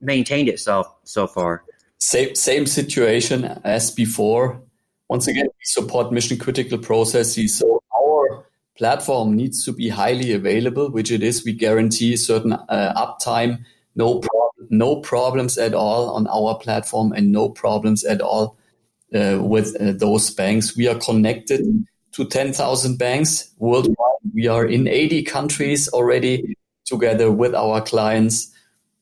maintained 0.00 0.48
itself 0.48 0.92
so 1.04 1.26
far? 1.26 1.64
Same, 1.98 2.34
same 2.34 2.66
situation 2.66 3.44
as 3.64 3.90
before 3.90 4.62
once 5.08 5.28
again, 5.28 5.46
we 5.46 5.64
support 5.64 6.12
mission 6.12 6.38
critical 6.38 6.78
processes. 6.78 7.58
So 7.58 7.82
our 7.94 8.46
platform 8.76 9.36
needs 9.36 9.64
to 9.64 9.72
be 9.72 9.88
highly 9.88 10.32
available, 10.32 10.90
which 10.90 11.10
it 11.10 11.22
is. 11.22 11.44
We 11.44 11.52
guarantee 11.52 12.16
certain 12.16 12.52
uh, 12.52 12.92
uptime, 12.96 13.64
no 13.94 14.18
problem, 14.18 14.55
no 14.70 14.96
problems 14.96 15.58
at 15.58 15.74
all 15.74 16.10
on 16.10 16.26
our 16.28 16.58
platform, 16.58 17.12
and 17.12 17.32
no 17.32 17.48
problems 17.48 18.04
at 18.04 18.20
all 18.20 18.56
uh, 19.14 19.38
with 19.40 19.76
uh, 19.80 19.92
those 19.92 20.30
banks. 20.30 20.76
We 20.76 20.88
are 20.88 20.98
connected 20.98 21.62
to 22.12 22.24
10,000 22.24 22.98
banks 22.98 23.50
worldwide. 23.58 23.96
We 24.34 24.48
are 24.48 24.64
in 24.66 24.88
80 24.88 25.22
countries 25.24 25.88
already 25.88 26.56
together 26.84 27.30
with 27.30 27.54
our 27.54 27.80
clients, 27.80 28.52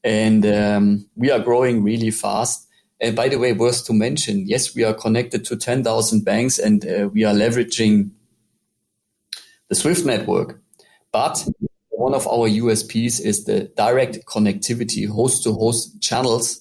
and 0.03 0.45
um, 0.47 1.07
we 1.17 1.31
are 1.31 1.41
growing 1.41 1.83
really 1.83 2.11
fast. 2.11 2.67
And 3.01 3.15
by 3.15 3.29
the 3.29 3.39
way, 3.39 3.53
worth 3.53 3.85
to 3.87 3.93
mention, 3.93 4.47
yes, 4.47 4.75
we 4.75 4.85
are 4.85 4.95
connected 4.95 5.45
to 5.47 5.57
10,000 5.57 6.25
banks 6.25 6.59
and 6.59 6.87
uh, 6.87 7.09
we 7.13 7.25
are 7.25 7.35
leveraging 7.35 8.11
the 9.69 9.75
SWIFT 9.75 10.07
network. 10.07 10.61
But 11.13 11.47
one 12.05 12.15
of 12.15 12.27
our 12.27 12.47
USPs 12.47 13.19
is 13.19 13.47
the 13.47 13.65
direct 13.77 14.27
connectivity, 14.27 15.09
host 15.09 15.43
to 15.45 15.55
host 15.55 16.03
channels, 16.03 16.61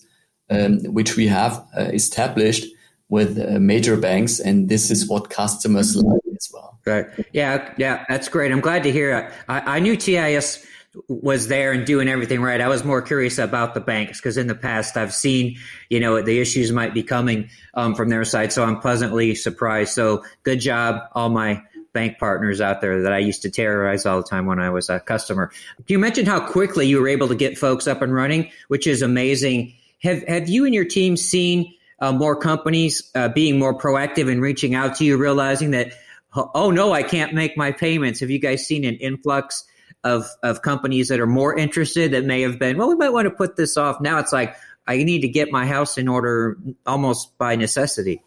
um, 0.49 0.79
which 0.85 1.17
we 1.17 1.27
have 1.27 1.53
uh, 1.77 1.81
established 2.01 2.65
with 3.09 3.37
uh, 3.37 3.59
major 3.59 3.97
banks. 3.97 4.39
And 4.39 4.69
this 4.69 4.89
is 4.89 5.09
what 5.09 5.29
customers 5.29 5.97
like 5.97 6.21
as 6.33 6.49
well. 6.53 6.79
Right. 6.85 7.07
Yeah. 7.33 7.73
Yeah. 7.77 8.05
That's 8.07 8.29
great. 8.29 8.53
I'm 8.53 8.61
glad 8.61 8.83
to 8.83 8.91
hear. 8.91 9.33
I, 9.49 9.75
I 9.75 9.79
knew 9.81 9.97
TIS 9.97 10.65
was 11.09 11.49
there 11.49 11.73
and 11.73 11.85
doing 11.85 12.07
everything 12.07 12.41
right. 12.41 12.61
I 12.61 12.69
was 12.69 12.85
more 12.85 13.01
curious 13.01 13.37
about 13.37 13.73
the 13.73 13.81
banks 13.81 14.19
because 14.19 14.37
in 14.37 14.47
the 14.47 14.55
past 14.55 14.95
I've 14.95 15.13
seen, 15.13 15.57
you 15.89 15.99
know, 15.99 16.21
the 16.21 16.39
issues 16.39 16.71
might 16.71 16.93
be 16.93 17.03
coming 17.03 17.49
um, 17.73 17.95
from 17.95 18.07
their 18.07 18.23
side. 18.23 18.53
So 18.53 18.63
I'm 18.63 18.79
pleasantly 18.79 19.35
surprised. 19.35 19.91
So 19.91 20.23
good 20.43 20.61
job, 20.61 21.01
all 21.13 21.29
my 21.29 21.63
bank 21.93 22.17
partners 22.19 22.59
out 22.59 22.81
there 22.81 23.03
that 23.03 23.13
I 23.13 23.19
used 23.19 23.43
to 23.43 23.49
terrorize 23.49 24.05
all 24.05 24.17
the 24.17 24.27
time 24.27 24.45
when 24.45 24.59
I 24.59 24.69
was 24.69 24.89
a 24.89 24.99
customer. 24.99 25.51
You 25.87 25.99
mentioned 25.99 26.27
how 26.27 26.45
quickly 26.45 26.87
you 26.87 26.99
were 26.99 27.07
able 27.07 27.27
to 27.27 27.35
get 27.35 27.57
folks 27.57 27.87
up 27.87 28.01
and 28.01 28.13
running, 28.13 28.51
which 28.67 28.87
is 28.87 29.01
amazing. 29.01 29.73
Have 30.01 30.23
Have 30.27 30.49
you 30.49 30.65
and 30.65 30.73
your 30.73 30.85
team 30.85 31.15
seen 31.15 31.73
uh, 31.99 32.11
more 32.11 32.35
companies 32.35 33.09
uh, 33.15 33.29
being 33.29 33.57
more 33.57 33.77
proactive 33.77 34.29
and 34.29 34.41
reaching 34.41 34.75
out 34.75 34.95
to 34.97 35.05
you, 35.05 35.15
realizing 35.15 35.71
that, 35.71 35.93
oh 36.35 36.71
no, 36.71 36.91
I 36.91 37.03
can't 37.03 37.33
make 37.33 37.55
my 37.55 37.71
payments? 37.71 38.19
Have 38.19 38.29
you 38.29 38.39
guys 38.39 38.65
seen 38.65 38.83
an 38.83 38.95
influx? 38.95 39.65
of 40.03 40.25
of 40.43 40.61
companies 40.61 41.07
that 41.07 41.19
are 41.19 41.27
more 41.27 41.57
interested 41.57 42.11
that 42.11 42.25
may 42.25 42.41
have 42.41 42.59
been 42.59 42.77
well 42.77 42.89
we 42.89 42.95
might 42.95 43.09
want 43.09 43.25
to 43.25 43.31
put 43.31 43.55
this 43.55 43.77
off 43.77 44.01
now 44.01 44.19
it's 44.19 44.33
like 44.33 44.55
i 44.85 44.97
need 44.97 45.21
to 45.21 45.27
get 45.27 45.51
my 45.51 45.65
house 45.65 45.97
in 45.97 46.07
order 46.07 46.57
almost 46.85 47.37
by 47.37 47.55
necessity 47.55 48.21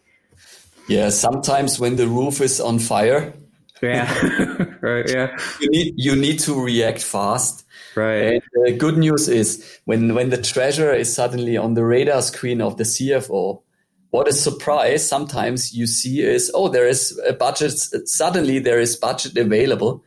yeah 0.89 1.11
sometimes 1.11 1.79
when 1.79 1.97
the 1.97 2.07
roof 2.07 2.41
is 2.41 2.61
on 2.61 2.79
fire 2.79 3.35
yeah. 3.83 4.65
Right 4.81 5.11
yeah. 5.11 5.37
you 5.61 5.71
need 5.71 5.95
you 5.97 6.17
need 6.17 6.39
to 6.41 6.61
react 6.61 7.03
fast. 7.03 7.65
Right. 7.95 8.35
And 8.35 8.43
the 8.65 8.73
good 8.73 8.99
news 8.99 9.29
is 9.29 9.81
when 9.85 10.15
when 10.15 10.31
the 10.31 10.41
treasurer 10.41 10.95
is 10.95 11.13
suddenly 11.13 11.57
on 11.57 11.75
the 11.75 11.85
radar 11.85 12.23
screen 12.23 12.61
of 12.61 12.77
the 12.77 12.85
cfo 12.85 13.63
what 14.11 14.29
a 14.29 14.33
surprise. 14.33 15.07
Sometimes 15.07 15.75
you 15.75 15.87
see 15.87 16.23
is 16.23 16.51
oh 16.55 16.69
there 16.69 16.87
is 16.87 17.21
a 17.29 17.33
budget 17.33 17.73
suddenly 18.09 18.59
there 18.59 18.81
is 18.81 18.97
budget 18.97 19.37
available 19.37 20.03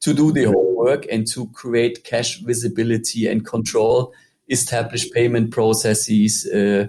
to 0.00 0.12
do 0.12 0.32
the 0.32 0.44
homework 0.44 1.06
and 1.10 1.26
to 1.28 1.46
create 1.48 2.04
cash 2.04 2.40
visibility 2.40 3.26
and 3.26 3.46
control, 3.46 4.12
establish 4.50 5.10
payment 5.12 5.50
processes 5.50 6.46
uh, 6.46 6.88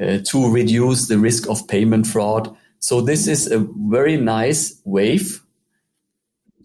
uh, 0.00 0.18
to 0.24 0.52
reduce 0.52 1.08
the 1.08 1.18
risk 1.18 1.48
of 1.48 1.66
payment 1.66 2.06
fraud. 2.06 2.56
So 2.78 3.00
this 3.00 3.26
is 3.26 3.50
a 3.50 3.66
very 3.88 4.16
nice 4.16 4.80
wave. 4.84 5.42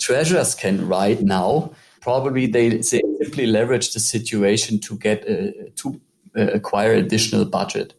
Treasurers 0.02 0.56
can 0.56 0.88
right 0.88 1.22
now. 1.22 1.72
Probably 2.02 2.48
they, 2.48 2.70
they 2.70 2.82
simply 2.82 3.46
leverage 3.46 3.94
the 3.94 4.00
situation 4.00 4.80
to 4.80 4.98
get 4.98 5.24
uh, 5.30 5.52
to 5.76 6.02
uh, 6.36 6.48
acquire 6.54 6.94
additional 6.94 7.46
budget. 7.46 7.94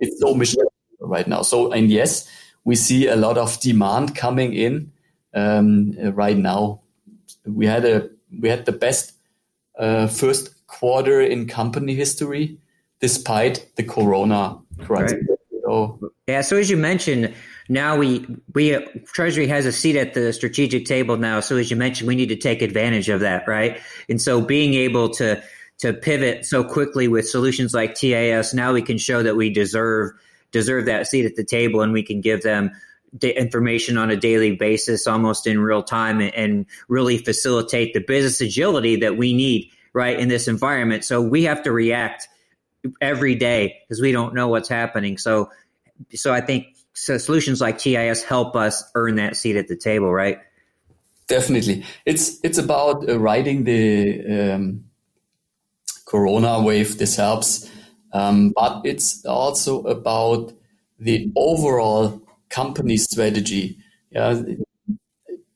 It's 0.00 0.18
so 0.20 0.34
mission 0.34 0.62
right 1.00 1.28
now. 1.28 1.42
So 1.42 1.70
and 1.70 1.90
yes, 1.90 2.28
we 2.64 2.74
see 2.76 3.08
a 3.08 3.16
lot 3.16 3.36
of 3.36 3.60
demand 3.60 4.16
coming 4.16 4.54
in 4.54 4.90
um, 5.34 5.92
right 6.14 6.36
now 6.36 6.82
we 7.44 7.66
had 7.66 7.84
a 7.84 8.08
we 8.40 8.48
had 8.48 8.64
the 8.64 8.72
best 8.72 9.12
uh, 9.78 10.06
first 10.06 10.66
quarter 10.66 11.20
in 11.20 11.46
company 11.46 11.94
history 11.94 12.58
despite 13.00 13.66
the 13.76 13.82
corona 13.82 14.58
crisis. 14.80 15.18
Right. 15.28 15.38
So, 15.64 16.12
yeah, 16.26 16.40
so 16.40 16.56
as 16.56 16.70
you 16.70 16.76
mentioned, 16.76 17.34
now 17.72 17.96
we 17.96 18.26
we 18.54 18.76
Treasury 19.06 19.46
has 19.46 19.64
a 19.64 19.72
seat 19.72 19.96
at 19.96 20.12
the 20.12 20.32
strategic 20.34 20.84
table 20.84 21.16
now. 21.16 21.40
So 21.40 21.56
as 21.56 21.70
you 21.70 21.76
mentioned, 21.76 22.06
we 22.06 22.14
need 22.14 22.28
to 22.28 22.36
take 22.36 22.60
advantage 22.60 23.08
of 23.08 23.20
that, 23.20 23.48
right? 23.48 23.80
And 24.10 24.20
so 24.20 24.42
being 24.42 24.74
able 24.74 25.08
to 25.14 25.42
to 25.78 25.94
pivot 25.94 26.44
so 26.44 26.62
quickly 26.62 27.08
with 27.08 27.26
solutions 27.26 27.72
like 27.72 27.94
TIS, 27.94 28.52
now 28.52 28.74
we 28.74 28.82
can 28.82 28.98
show 28.98 29.22
that 29.22 29.36
we 29.36 29.50
deserve 29.50 30.12
deserve 30.50 30.84
that 30.84 31.06
seat 31.06 31.24
at 31.24 31.34
the 31.34 31.44
table 31.44 31.80
and 31.80 31.94
we 31.94 32.02
can 32.02 32.20
give 32.20 32.42
them 32.42 32.70
information 33.22 33.96
on 33.96 34.10
a 34.10 34.16
daily 34.16 34.54
basis, 34.54 35.06
almost 35.06 35.46
in 35.46 35.58
real 35.58 35.82
time, 35.82 36.20
and 36.20 36.66
really 36.88 37.16
facilitate 37.16 37.94
the 37.94 38.00
business 38.00 38.42
agility 38.42 38.96
that 38.96 39.16
we 39.16 39.32
need 39.32 39.70
right 39.94 40.18
in 40.18 40.28
this 40.28 40.46
environment. 40.46 41.04
So 41.04 41.22
we 41.22 41.44
have 41.44 41.62
to 41.62 41.72
react 41.72 42.28
every 43.00 43.34
day 43.34 43.78
because 43.88 44.02
we 44.02 44.12
don't 44.12 44.34
know 44.34 44.48
what's 44.48 44.68
happening. 44.68 45.16
So, 45.16 45.50
so 46.14 46.34
I 46.34 46.42
think 46.42 46.71
so 46.94 47.18
solutions 47.18 47.60
like 47.60 47.78
TIS 47.78 48.22
help 48.22 48.54
us 48.56 48.84
earn 48.94 49.16
that 49.16 49.36
seat 49.36 49.56
at 49.56 49.68
the 49.68 49.76
table, 49.76 50.12
right? 50.12 50.38
Definitely, 51.28 51.84
it's 52.04 52.38
it's 52.42 52.58
about 52.58 53.08
uh, 53.08 53.18
riding 53.18 53.64
the 53.64 54.52
um, 54.52 54.84
Corona 56.04 56.60
wave. 56.60 56.98
This 56.98 57.16
helps, 57.16 57.70
um, 58.12 58.50
but 58.50 58.82
it's 58.84 59.24
also 59.24 59.82
about 59.84 60.52
the 60.98 61.32
overall 61.36 62.20
company 62.50 62.96
strategy. 62.96 63.78
Yeah, 64.10 64.42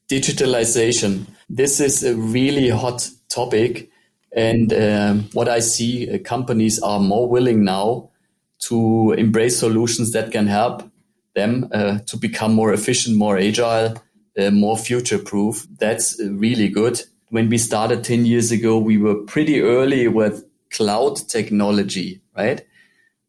digitalization. 0.08 1.26
This 1.50 1.80
is 1.80 2.02
a 2.04 2.14
really 2.14 2.70
hot 2.70 3.10
topic, 3.28 3.90
and 4.34 4.72
um, 4.72 5.28
what 5.34 5.48
I 5.48 5.58
see, 5.58 6.10
uh, 6.10 6.18
companies 6.18 6.78
are 6.78 7.00
more 7.00 7.28
willing 7.28 7.64
now 7.64 8.10
to 8.58 9.14
embrace 9.18 9.58
solutions 9.58 10.12
that 10.12 10.32
can 10.32 10.46
help 10.46 10.90
them 11.36 11.68
uh, 11.72 11.98
to 12.06 12.16
become 12.16 12.52
more 12.54 12.72
efficient, 12.72 13.16
more 13.16 13.38
agile, 13.38 13.94
uh, 14.36 14.50
more 14.50 14.76
future 14.76 15.18
proof. 15.18 15.66
That's 15.78 16.20
really 16.20 16.68
good. 16.68 17.00
When 17.28 17.48
we 17.48 17.58
started 17.58 18.02
10 18.02 18.26
years 18.26 18.50
ago, 18.50 18.78
we 18.78 18.98
were 18.98 19.14
pretty 19.14 19.60
early 19.60 20.08
with 20.08 20.44
cloud 20.70 21.16
technology, 21.28 22.20
right? 22.36 22.64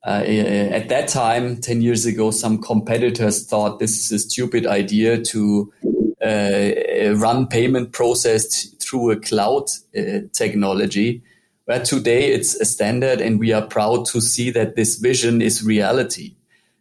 Uh, 0.06 0.24
at 0.24 0.90
that 0.90 1.10
time, 1.10 1.58
10 1.58 1.82
years 1.82 2.06
ago, 2.06 2.32
some 2.32 2.62
competitors 2.62 3.46
thought 3.46 3.80
this 3.80 4.00
is 4.00 4.12
a 4.12 4.20
stupid 4.20 4.66
idea 4.66 5.22
to 5.22 5.72
uh, 6.24 7.14
run 7.16 7.48
payment 7.48 7.92
process 7.92 8.68
through 8.80 9.12
a 9.12 9.20
cloud 9.20 9.64
uh, 9.98 10.20
technology. 10.32 11.22
But 11.66 11.84
today 11.84 12.32
it's 12.32 12.56
a 12.56 12.64
standard 12.64 13.20
and 13.20 13.40
we 13.40 13.52
are 13.52 13.68
proud 13.68 14.06
to 14.08 14.22
see 14.22 14.50
that 14.52 14.78
this 14.78 14.96
vision 14.96 15.42
is 15.42 15.64
reality. 15.64 16.37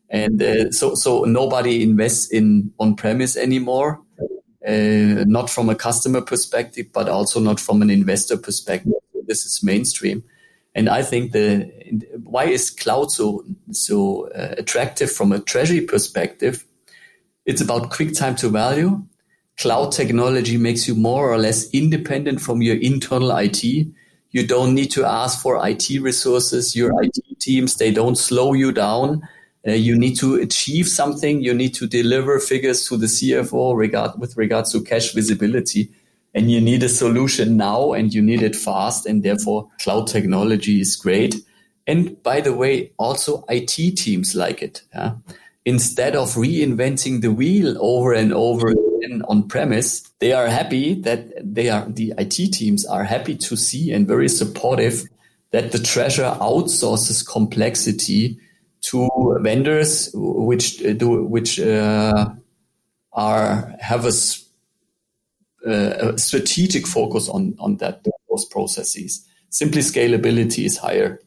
And 0.08 0.42
uh, 0.42 0.70
so, 0.70 0.94
so 0.94 1.25
nobody 1.25 1.82
invests 1.82 2.30
in 2.30 2.72
on-premise 2.78 3.36
anymore, 3.36 4.00
uh, 4.66 5.25
not 5.26 5.50
from 5.50 5.68
a 5.68 5.75
customer 5.75 6.20
perspective, 6.20 6.86
but 6.92 7.08
also 7.08 7.40
not 7.40 7.58
from 7.58 7.82
an 7.82 7.90
investor 7.90 8.36
perspective. 8.36 8.92
This 9.26 9.44
is 9.44 9.62
mainstream. 9.62 10.22
And 10.76 10.90
I 10.90 11.02
think 11.02 11.32
the 11.32 11.72
why 12.22 12.44
is 12.44 12.70
cloud 12.70 13.10
so 13.10 13.44
so 13.72 14.28
uh, 14.32 14.56
attractive 14.58 15.10
from 15.10 15.32
a 15.32 15.40
treasury 15.40 15.80
perspective? 15.80 16.66
It's 17.46 17.62
about 17.62 17.90
quick 17.90 18.12
time 18.12 18.36
to 18.36 18.50
value. 18.50 19.02
Cloud 19.56 19.92
technology 19.92 20.58
makes 20.58 20.86
you 20.86 20.94
more 20.94 21.32
or 21.32 21.38
less 21.38 21.70
independent 21.70 22.42
from 22.42 22.60
your 22.60 22.76
internal 22.76 23.34
IT. 23.38 23.64
You 23.64 24.46
don't 24.46 24.75
need 24.75 24.90
to 24.90 25.06
ask 25.06 25.40
for 25.40 25.66
IT 25.66 25.88
resources. 25.98 26.76
Your 26.76 26.92
IT 27.02 27.40
teams 27.40 27.76
they 27.76 27.90
don't 27.90 28.18
slow 28.18 28.52
you 28.52 28.70
down. 28.70 29.26
Uh, 29.66 29.73
you 29.73 29.99
need 29.99 30.16
to 30.16 30.37
achieve 30.37 30.87
something. 30.87 31.42
You 31.42 31.52
need 31.52 31.75
to 31.75 31.87
deliver 31.87 32.38
figures 32.38 32.87
to 32.88 32.96
the 32.96 33.06
CFO 33.06 33.76
regard 33.76 34.18
with 34.18 34.37
regards 34.37 34.73
to 34.73 34.82
cash 34.82 35.12
visibility 35.12 35.90
and 36.37 36.50
you 36.50 36.61
need 36.61 36.82
a 36.82 36.88
solution 36.88 37.56
now 37.56 37.94
and 37.94 38.12
you 38.12 38.20
need 38.20 38.42
it 38.42 38.54
fast 38.54 39.06
and 39.06 39.23
therefore 39.23 39.68
cloud 39.80 40.06
technology 40.06 40.80
is 40.80 40.94
great 40.94 41.35
and 41.87 42.23
by 42.23 42.40
the 42.40 42.52
way 42.52 42.92
also 42.99 43.42
it 43.49 43.66
teams 43.66 44.35
like 44.35 44.62
it 44.62 44.82
yeah? 44.94 45.14
instead 45.64 46.14
of 46.14 46.34
reinventing 46.34 47.23
the 47.23 47.32
wheel 47.32 47.76
over 47.80 48.12
and 48.12 48.34
over 48.34 48.69
again 48.69 49.23
on 49.28 49.49
premise 49.49 50.02
they 50.21 50.32
are 50.32 50.47
happy 50.47 50.95
that 50.95 51.26
they 51.43 51.71
are 51.71 51.86
the 51.88 52.12
it 52.19 52.30
teams 52.52 52.84
are 52.84 53.04
happy 53.04 53.34
to 53.34 53.56
see 53.56 53.91
and 53.91 54.06
very 54.06 54.28
supportive 54.28 55.04
that 55.52 55.73
the 55.73 55.78
treasure 55.78 56.36
outsources 56.41 57.26
complexity 57.26 58.38
to 58.86 59.38
vendors 59.40 60.10
which 60.14 60.78
do 60.99 61.25
which 61.25 61.58
uh, 61.58 62.30
are 63.12 63.75
have 63.80 64.04
a 64.04 64.12
uh, 65.66 66.12
a 66.12 66.18
strategic 66.18 66.86
focus 66.86 67.28
on 67.28 67.56
on 67.58 67.76
that 67.78 68.04
those 68.30 68.44
processes. 68.44 69.26
Simply 69.50 69.80
scalability 69.80 70.64
is 70.64 70.76
higher. 70.76 71.20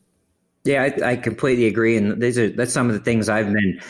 Yeah, 0.63 0.83
I, 0.83 1.11
I 1.11 1.15
completely 1.15 1.65
agree, 1.65 1.97
and 1.97 2.21
these 2.21 2.37
are 2.37 2.49
that's 2.49 2.73
some 2.73 2.87
of 2.87 2.93
the 2.93 2.99
things 3.01 3.27
I've 3.27 3.51
been 3.51 3.81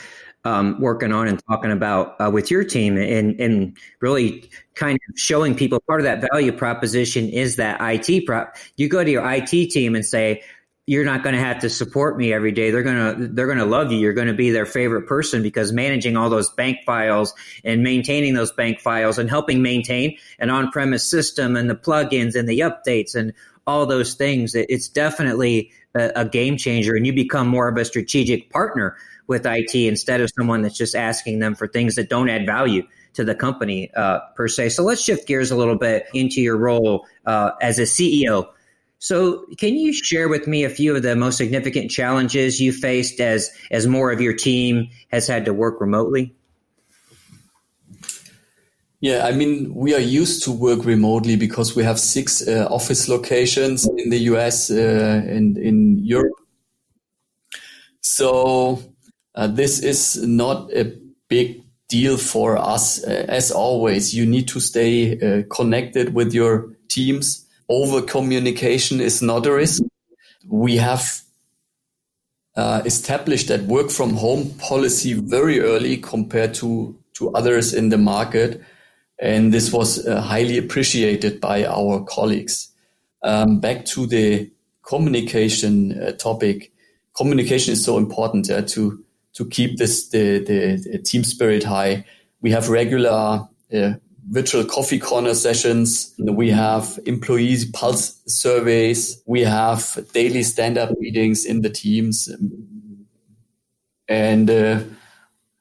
um, 0.45 0.79
working 0.79 1.11
on 1.11 1.27
and 1.27 1.41
talking 1.47 1.71
about 1.71 2.15
uh, 2.19 2.31
with 2.31 2.49
your 2.49 2.63
team, 2.63 2.97
and 2.97 3.39
and 3.39 3.77
really 4.01 4.49
kind 4.75 4.97
of 5.09 5.19
showing 5.19 5.55
people 5.55 5.79
part 5.81 5.99
of 5.99 6.05
that 6.05 6.25
value 6.31 6.51
proposition 6.51 7.29
is 7.29 7.57
that 7.57 7.77
IT 7.81 8.25
prop. 8.25 8.55
You 8.77 8.87
go 8.87 9.03
to 9.03 9.11
your 9.11 9.29
IT 9.29 9.49
team 9.49 9.95
and 9.95 10.05
say, 10.05 10.41
you're 10.89 11.05
not 11.05 11.21
going 11.21 11.35
to 11.35 11.39
have 11.39 11.59
to 11.59 11.69
support 11.69 12.17
me 12.17 12.33
every 12.33 12.51
day. 12.51 12.71
They're 12.71 12.81
going 12.81 13.15
to 13.15 13.27
they're 13.27 13.45
going 13.45 13.59
to 13.59 13.65
love 13.65 13.91
you. 13.91 13.99
You're 13.99 14.13
going 14.13 14.25
to 14.27 14.33
be 14.33 14.49
their 14.49 14.65
favorite 14.65 15.05
person 15.05 15.43
because 15.43 15.71
managing 15.71 16.17
all 16.17 16.31
those 16.31 16.49
bank 16.49 16.79
files 16.83 17.35
and 17.63 17.83
maintaining 17.83 18.33
those 18.33 18.51
bank 18.51 18.79
files 18.79 19.19
and 19.19 19.29
helping 19.29 19.61
maintain 19.61 20.17
an 20.39 20.49
on-premise 20.49 21.07
system 21.07 21.55
and 21.55 21.69
the 21.69 21.75
plugins 21.75 22.33
and 22.33 22.49
the 22.49 22.61
updates 22.61 23.13
and 23.13 23.33
all 23.67 23.85
those 23.85 24.15
things. 24.15 24.55
It's 24.55 24.89
definitely 24.89 25.71
a, 25.93 26.11
a 26.15 26.25
game 26.25 26.57
changer, 26.57 26.95
and 26.95 27.05
you 27.05 27.13
become 27.13 27.47
more 27.47 27.67
of 27.67 27.77
a 27.77 27.85
strategic 27.85 28.49
partner 28.49 28.97
with 29.27 29.45
IT 29.45 29.75
instead 29.75 30.21
of 30.21 30.31
someone 30.35 30.63
that's 30.63 30.75
just 30.75 30.95
asking 30.95 31.37
them 31.37 31.53
for 31.53 31.67
things 31.67 31.97
that 31.97 32.09
don't 32.09 32.29
add 32.29 32.47
value 32.47 32.81
to 33.13 33.23
the 33.23 33.35
company 33.35 33.91
uh, 33.95 34.21
per 34.35 34.47
se. 34.47 34.69
So 34.69 34.81
let's 34.81 35.03
shift 35.03 35.27
gears 35.27 35.51
a 35.51 35.55
little 35.55 35.77
bit 35.77 36.07
into 36.15 36.41
your 36.41 36.57
role 36.57 37.05
uh, 37.27 37.51
as 37.61 37.77
a 37.77 37.83
CEO 37.83 38.49
so, 39.01 39.45
can 39.57 39.77
you 39.77 39.93
share 39.93 40.27
with 40.27 40.45
me 40.45 40.65
a 40.65 40.69
few 40.69 40.93
of 40.93 41.03
the 41.03 41.15
most 41.15 41.37
significant 41.37 41.89
challenges 41.89 42.59
you 42.59 42.73
faced 42.73 43.21
as 43.21 43.49
as 43.71 43.87
more 43.87 44.11
of 44.11 44.19
your 44.19 44.33
team 44.33 44.89
has 45.07 45.25
had 45.25 45.45
to 45.45 45.53
work 45.53 45.79
remotely? 45.79 46.35
Yeah, 48.99 49.25
I 49.25 49.31
mean, 49.31 49.73
we 49.73 49.95
are 49.95 50.01
used 50.01 50.43
to 50.43 50.51
work 50.51 50.83
remotely 50.83 51.37
because 51.37 51.73
we 51.77 51.83
have 51.83 51.97
six 51.97 52.45
uh, 52.45 52.67
office 52.69 53.07
locations 53.07 53.87
in 53.97 54.09
the 54.09 54.19
US 54.33 54.69
uh, 54.69 55.23
and 55.25 55.57
in 55.57 55.99
Europe. 56.03 56.35
So, 58.01 58.83
uh, 59.33 59.47
this 59.47 59.79
is 59.79 60.21
not 60.27 60.73
a 60.73 60.91
big 61.29 61.63
deal 61.87 62.17
for 62.17 62.57
us. 62.57 63.01
Uh, 63.01 63.25
as 63.29 63.49
always, 63.49 64.13
you 64.13 64.25
need 64.25 64.49
to 64.49 64.59
stay 64.59 65.17
uh, 65.17 65.43
connected 65.49 66.13
with 66.13 66.33
your 66.33 66.75
teams 66.89 67.45
over 67.69 68.01
communication 68.01 68.99
is 68.99 69.21
not 69.21 69.45
a 69.45 69.53
risk. 69.53 69.83
We 70.47 70.77
have 70.77 71.21
uh, 72.55 72.81
established 72.83 73.47
that 73.47 73.61
work 73.61 73.91
from 73.91 74.15
home 74.15 74.49
policy 74.57 75.13
very 75.13 75.59
early 75.59 75.97
compared 75.97 76.53
to, 76.55 76.97
to 77.13 77.29
others 77.33 77.73
in 77.73 77.89
the 77.89 77.97
market. 77.97 78.61
And 79.19 79.53
this 79.53 79.71
was 79.71 80.05
uh, 80.05 80.19
highly 80.21 80.57
appreciated 80.57 81.39
by 81.39 81.65
our 81.65 82.03
colleagues. 82.03 82.69
Um, 83.21 83.59
back 83.59 83.85
to 83.85 84.07
the 84.07 84.51
communication 84.81 86.01
uh, 86.01 86.13
topic. 86.13 86.71
Communication 87.15 87.73
is 87.73 87.85
so 87.85 87.97
important 87.97 88.45
to, 88.45 89.03
to 89.33 89.45
keep 89.45 89.77
this, 89.77 90.09
the, 90.09 90.39
the, 90.39 90.89
the, 90.91 90.99
team 90.99 91.23
spirit 91.23 91.63
high. 91.63 92.05
We 92.41 92.51
have 92.51 92.69
regular 92.69 93.47
uh, 93.73 93.93
virtual 94.29 94.63
coffee 94.63 94.99
corner 94.99 95.33
sessions. 95.33 96.13
We 96.17 96.49
have 96.49 96.99
employees 97.05 97.65
pulse 97.65 98.19
surveys. 98.27 99.21
We 99.25 99.41
have 99.41 99.99
daily 100.13 100.43
stand 100.43 100.77
up 100.77 100.91
meetings 100.99 101.45
in 101.45 101.61
the 101.61 101.69
teams. 101.69 102.29
And 104.07 104.49
uh, 104.49 104.83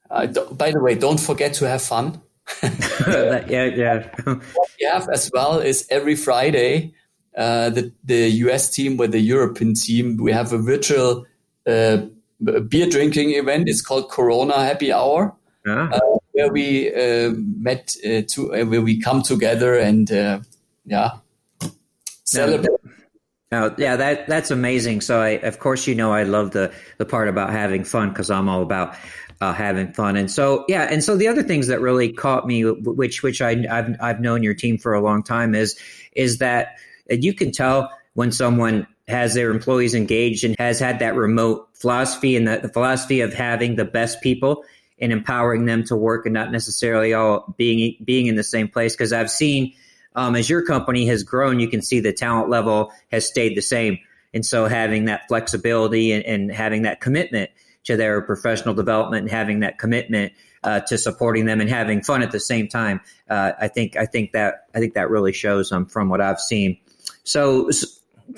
by 0.09 0.70
the 0.70 0.81
way, 0.81 0.94
don't 0.94 1.20
forget 1.20 1.54
to 1.54 1.68
have 1.68 1.83
fun. 1.83 2.20
yeah, 2.62 3.44
yeah. 3.46 4.09
what 4.24 4.70
we 4.81 4.87
have 4.87 5.09
as 5.11 5.31
well 5.33 5.59
is 5.59 5.87
every 5.90 6.16
Friday, 6.16 6.94
uh, 7.37 7.70
the, 7.70 7.92
the 8.04 8.28
US 8.46 8.70
team 8.70 8.96
with 8.96 9.12
the 9.12 9.20
European 9.20 9.74
team, 9.74 10.16
we 10.16 10.33
have 10.33 10.52
a 10.52 10.59
virtual 10.59 11.26
uh, 11.66 11.98
beer 12.68 12.88
drinking 12.88 13.31
event. 13.35 13.68
It's 13.68 13.83
called 13.83 14.11
Corona 14.11 14.64
Happy 14.64 14.92
Hour. 14.92 15.35
Yeah. 15.66 15.90
Uh, 15.92 16.17
where 16.38 16.53
we 16.53 16.94
uh, 16.94 17.33
met 17.35 17.96
uh, 18.07 18.22
to 18.29 18.55
uh, 18.55 18.64
where 18.64 18.81
we 18.81 19.01
come 19.01 19.22
together 19.22 19.74
and 19.74 20.09
yeah 20.87 21.18
celebrate. 22.24 22.70
Now, 23.51 23.74
yeah, 23.79 23.96
that 23.96 24.29
that's 24.29 24.51
amazing. 24.51 25.01
So, 25.01 25.20
I, 25.20 25.31
of 25.31 25.59
course, 25.59 25.87
you 25.87 25.94
know, 25.94 26.12
I 26.12 26.22
love 26.24 26.51
the 26.53 26.72
the 26.98 27.07
part 27.07 27.29
about 27.29 27.51
having 27.51 27.83
fun 27.83 28.11
because 28.11 28.31
I'm 28.31 28.48
all 28.48 28.62
about 28.62 28.94
uh, 29.40 29.53
having 29.53 29.92
fun. 29.92 30.16
And 30.16 30.31
so, 30.31 30.64
yeah, 30.68 30.83
and 30.83 31.03
so 31.03 31.16
the 31.16 31.29
other 31.29 31.42
things 31.42 31.68
that 31.68 31.81
really 31.81 32.12
caught 32.12 32.46
me, 32.46 32.64
which 32.64 33.22
which 33.22 33.40
I 33.40 33.64
I've 33.70 33.96
I've 34.01 34.20
known 34.20 34.42
your 34.42 34.55
team 34.55 34.79
for 34.79 34.94
a 34.94 35.01
long 35.01 35.22
time, 35.22 35.55
is 35.55 35.79
is 36.12 36.38
that 36.38 36.77
you 37.09 37.33
can 37.33 37.51
tell 37.51 37.90
when 38.14 38.31
someone 38.33 38.87
has 39.09 39.33
their 39.33 39.51
employees 39.51 39.94
engaged 39.94 40.44
and 40.44 40.55
has 40.59 40.79
had 40.79 40.98
that 40.98 41.16
remote 41.16 41.68
philosophy 41.72 42.37
and 42.37 42.46
the, 42.46 42.59
the 42.59 42.68
philosophy 42.68 43.22
of 43.22 43.33
having 43.33 43.77
the 43.77 43.85
best 43.87 44.20
people 44.20 44.62
and 45.00 45.12
empowering 45.12 45.64
them 45.64 45.84
to 45.84 45.96
work 45.96 46.26
and 46.26 46.34
not 46.34 46.50
necessarily 46.50 47.14
all 47.14 47.54
being 47.56 47.96
being 48.04 48.26
in 48.26 48.37
the 48.37 48.44
same 48.44 48.68
place. 48.68 48.94
Because 48.94 49.12
I've 49.12 49.30
seen 49.30 49.74
um, 50.14 50.34
as 50.34 50.48
your 50.50 50.64
company 50.64 51.06
has 51.06 51.22
grown, 51.22 51.61
you 51.61 51.68
can 51.68 51.82
see 51.82 52.00
the 52.00 52.12
talent 52.12 52.48
level 52.50 52.92
has 53.11 53.26
stayed 53.26 53.56
the 53.56 53.62
same, 53.62 53.98
and 54.34 54.44
so 54.44 54.66
having 54.66 55.06
that 55.06 55.28
flexibility 55.28 56.12
and, 56.12 56.24
and 56.24 56.52
having 56.52 56.82
that 56.82 57.00
commitment 57.00 57.50
to 57.84 57.96
their 57.96 58.20
professional 58.20 58.74
development 58.74 59.22
and 59.22 59.30
having 59.30 59.61
that 59.61 59.78
commitment 59.78 60.32
uh, 60.62 60.80
to 60.80 60.98
supporting 60.98 61.46
them 61.46 61.61
and 61.61 61.70
having 61.70 62.02
fun 62.02 62.22
at 62.22 62.32
the 62.32 62.40
same 62.40 62.68
time. 62.68 63.00
Uh, 63.30 63.52
I 63.61 63.68
think 63.68 63.96
I 63.96 64.06
think 64.06 64.32
that 64.32 64.66
I 64.74 64.80
think 64.80 64.94
that 64.94 65.11
really 65.11 65.32
shows 65.32 65.72
um, 65.72 65.87
from 65.87 66.08
what 66.08 66.20
I've 66.20 66.40
seen. 66.40 66.78
So 67.24 67.70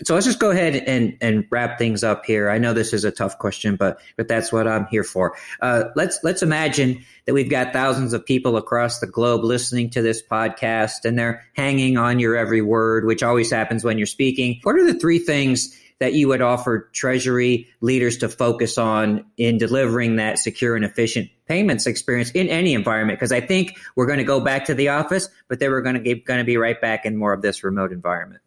so 0.05 0.15
let's 0.15 0.27
just 0.27 0.39
go 0.39 0.51
ahead 0.51 0.77
and 0.77 1.17
and 1.21 1.47
wrap 1.51 1.79
things 1.79 2.05
up 2.05 2.25
here. 2.25 2.51
I 2.51 2.59
know 2.59 2.73
this 2.73 2.93
is 2.93 3.05
a 3.05 3.11
tough 3.11 3.39
question, 3.39 3.77
but 3.77 4.01
but 4.17 4.29
that's 4.29 4.53
what 4.53 4.69
I'm 4.69 4.87
here 4.87 5.05
for. 5.05 5.37
Uh, 5.61 5.85
let's 5.97 6.19
let's 6.23 6.43
imagine 6.43 7.05
that 7.27 7.35
we've 7.35 7.51
got 7.51 7.73
thousands 7.73 8.13
of 8.13 8.25
people 8.25 8.57
across 8.57 9.01
the 9.01 9.07
globe 9.07 9.45
listening 9.45 9.91
to 9.91 10.03
this 10.03 10.23
podcast, 10.23 11.05
and 11.05 11.19
they're 11.19 11.45
hanging 11.55 11.97
on 11.97 12.19
your 12.19 12.37
every 12.37 12.63
word, 12.63 13.05
which 13.05 13.23
always 13.23 13.51
happens 13.51 13.85
when 13.85 13.99
you're 13.99 14.07
speaking. 14.07 14.61
What 14.63 14.77
are 14.77 14.85
the 14.85 14.99
three 14.99 15.19
things 15.19 15.77
that 15.99 16.15
you 16.15 16.29
would 16.29 16.41
offer 16.41 16.89
Treasury 16.93 17.69
leaders 17.83 18.17
to 18.19 18.29
focus 18.29 18.79
on 18.79 19.25
in 19.37 19.59
delivering 19.59 20.17
that 20.17 20.39
secure 20.39 20.75
and 20.75 20.85
efficient 20.85 21.29
payments 21.47 21.87
experience 21.87 22.31
in 22.31 22.49
any 22.49 22.75
environment? 22.75 23.19
Because 23.19 23.33
I 23.33 23.41
think 23.41 23.79
we're 23.97 24.07
going 24.07 24.19
to 24.19 24.25
go 24.25 24.41
back 24.41 24.65
to 24.67 24.75
the 24.75 24.89
office, 24.89 25.29
but 25.49 25.61
then 25.61 25.71
we're 25.71 25.83
going 25.83 26.03
to 26.03 26.15
going 26.15 26.39
to 26.39 26.45
be 26.45 26.57
right 26.57 26.81
back 26.81 27.05
in 27.05 27.17
more 27.17 27.33
of 27.33 27.43
this 27.43 27.63
remote 27.63 27.93
environment. 27.93 28.41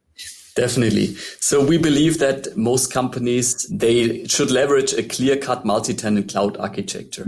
Definitely. 0.55 1.15
So 1.39 1.65
we 1.65 1.77
believe 1.77 2.19
that 2.19 2.55
most 2.55 2.93
companies, 2.93 3.65
they 3.69 4.25
should 4.27 4.51
leverage 4.51 4.93
a 4.93 5.01
clear-cut 5.01 5.65
multi-tenant 5.65 6.31
cloud 6.31 6.57
architecture. 6.57 7.25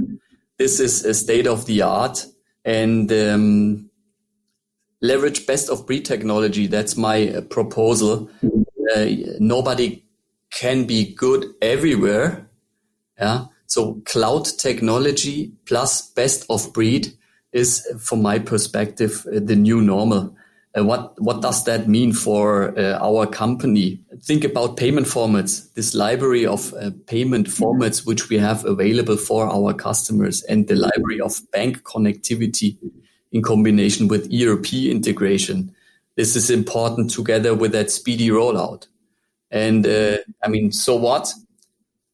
This 0.59 0.79
is 0.79 1.03
a 1.03 1.13
state 1.13 1.47
of 1.47 1.65
the 1.65 1.81
art 1.81 2.25
and 2.63 3.11
um, 3.11 3.89
leverage 5.01 5.47
best 5.47 5.69
of 5.69 5.87
breed 5.87 6.05
technology. 6.05 6.67
That's 6.67 6.95
my 6.95 7.29
uh, 7.29 7.41
proposal. 7.41 8.29
Uh, 8.95 9.05
nobody 9.39 10.03
can 10.51 10.85
be 10.85 11.13
good 11.13 11.45
everywhere. 11.61 12.47
Yeah. 13.19 13.45
So 13.65 14.01
cloud 14.05 14.45
technology 14.45 15.51
plus 15.65 16.11
best 16.11 16.45
of 16.49 16.71
breed 16.73 17.13
is, 17.51 17.85
from 17.99 18.21
my 18.21 18.37
perspective, 18.37 19.25
uh, 19.27 19.39
the 19.43 19.55
new 19.55 19.81
normal. 19.81 20.35
Uh, 20.77 20.83
what 20.83 21.19
what 21.21 21.41
does 21.41 21.63
that 21.63 21.87
mean 21.87 22.11
for 22.11 22.77
uh, 22.77 22.99
our 23.01 23.25
company? 23.25 23.99
Think 24.23 24.43
about 24.43 24.75
payment 24.75 25.07
formats. 25.07 25.73
This 25.73 25.95
library 25.95 26.45
of 26.45 26.73
uh, 26.73 26.91
payment 27.07 27.47
formats 27.47 28.05
which 28.05 28.27
we 28.29 28.37
have 28.37 28.65
available 28.65 29.15
for 29.15 29.47
our 29.47 29.73
customers, 29.73 30.43
and 30.43 30.67
the 30.67 30.75
library 30.75 31.21
of 31.21 31.39
bank 31.51 31.83
connectivity 31.83 32.77
in 33.31 33.41
combination 33.41 34.09
with 34.09 34.31
ERP 34.33 34.73
integration. 34.73 35.73
This 36.17 36.35
is 36.35 36.49
important 36.49 37.09
together 37.09 37.53
with 37.53 37.71
that 37.71 37.91
speedy 37.91 38.29
rollout. 38.29 38.87
And 39.51 39.87
uh, 39.87 40.17
I 40.43 40.49
mean, 40.49 40.71
so 40.71 40.95
what? 40.95 41.33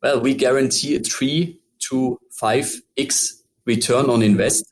Well, 0.03 0.19
we 0.19 0.35
guarantee 0.35 0.95
a 0.95 0.99
three 0.99 1.59
to 1.89 2.19
five 2.31 2.71
x 2.95 3.41
return 3.65 4.09
on 4.09 4.21
invest, 4.21 4.71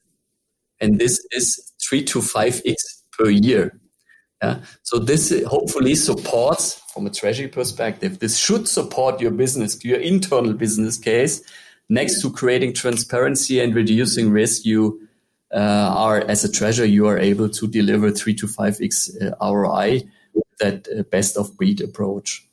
and 0.80 1.00
this 1.00 1.26
is 1.32 1.74
three 1.82 2.04
to 2.06 2.22
five 2.22 2.62
x 2.66 3.04
per 3.18 3.30
year. 3.30 3.79
Yeah. 4.42 4.60
So 4.84 5.00
this 5.00 5.34
hopefully 5.46 5.96
supports 5.96 6.82
from 6.94 7.06
a 7.06 7.10
treasury 7.10 7.50
perspective. 7.50 8.20
This 8.20 8.38
should 8.38 8.68
support 8.68 9.20
your 9.20 9.32
business, 9.32 9.84
your 9.84 10.00
internal 10.00 10.54
business 10.54 10.98
case. 10.98 11.42
Next 11.90 12.22
to 12.22 12.32
creating 12.32 12.74
transparency 12.74 13.60
and 13.60 13.76
reducing 13.76 14.30
risk, 14.32 14.66
you 14.66 15.08
uh, 15.54 15.58
are 15.58 16.20
as 16.20 16.44
a 16.44 16.52
treasurer, 16.52 16.86
you 16.86 17.08
are 17.08 17.18
able 17.18 17.50
to 17.50 17.68
deliver 17.68 18.12
three 18.12 18.36
to 18.36 18.48
five 18.48 18.80
x 18.82 19.10
uh, 19.20 19.32
ROI 19.42 20.04
with 20.34 20.46
that 20.60 20.88
uh, 20.88 21.04
best 21.04 21.36
of 21.36 21.58
breed 21.58 21.82
approach. 21.82 22.46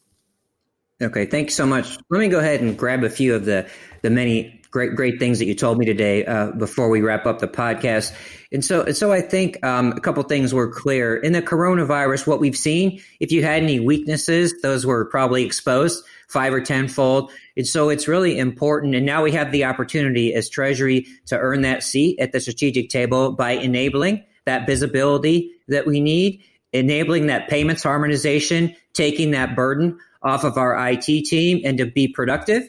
Okay, 1.02 1.26
thanks 1.26 1.54
so 1.54 1.66
much. 1.66 1.98
Let 2.08 2.20
me 2.20 2.28
go 2.28 2.38
ahead 2.38 2.62
and 2.62 2.76
grab 2.76 3.04
a 3.04 3.10
few 3.10 3.34
of 3.34 3.44
the 3.44 3.68
the 4.02 4.10
many 4.10 4.62
great 4.76 4.94
great 4.94 5.18
things 5.18 5.38
that 5.38 5.46
you 5.46 5.54
told 5.54 5.78
me 5.78 5.86
today 5.86 6.22
uh, 6.26 6.50
before 6.50 6.90
we 6.90 7.00
wrap 7.00 7.24
up 7.24 7.38
the 7.38 7.48
podcast. 7.48 8.12
And 8.52 8.62
so, 8.62 8.92
so 8.92 9.10
I 9.10 9.22
think 9.22 9.64
um, 9.64 9.92
a 9.92 10.00
couple 10.00 10.22
things 10.24 10.52
were 10.52 10.70
clear 10.70 11.16
in 11.16 11.32
the 11.32 11.40
coronavirus. 11.40 12.26
What 12.26 12.40
we've 12.40 12.56
seen, 12.56 13.00
if 13.18 13.32
you 13.32 13.42
had 13.42 13.62
any 13.62 13.80
weaknesses, 13.80 14.52
those 14.60 14.84
were 14.84 15.06
probably 15.06 15.46
exposed 15.46 16.04
five 16.28 16.52
or 16.52 16.60
tenfold. 16.60 17.32
And 17.56 17.66
so, 17.66 17.88
it's 17.88 18.06
really 18.06 18.38
important. 18.38 18.94
And 18.94 19.06
now 19.06 19.22
we 19.22 19.32
have 19.32 19.50
the 19.50 19.64
opportunity 19.64 20.34
as 20.34 20.50
Treasury 20.50 21.06
to 21.24 21.38
earn 21.38 21.62
that 21.62 21.82
seat 21.82 22.18
at 22.20 22.32
the 22.32 22.40
strategic 22.40 22.90
table 22.90 23.32
by 23.32 23.52
enabling 23.52 24.24
that 24.44 24.66
visibility 24.66 25.52
that 25.68 25.86
we 25.86 26.00
need, 26.00 26.42
enabling 26.74 27.28
that 27.28 27.48
payments 27.48 27.82
harmonization, 27.82 28.76
taking 28.92 29.30
that 29.30 29.56
burden 29.56 29.98
off 30.22 30.44
of 30.44 30.58
our 30.58 30.90
IT 30.90 31.06
team, 31.24 31.62
and 31.64 31.78
to 31.78 31.86
be 31.86 32.08
productive. 32.08 32.68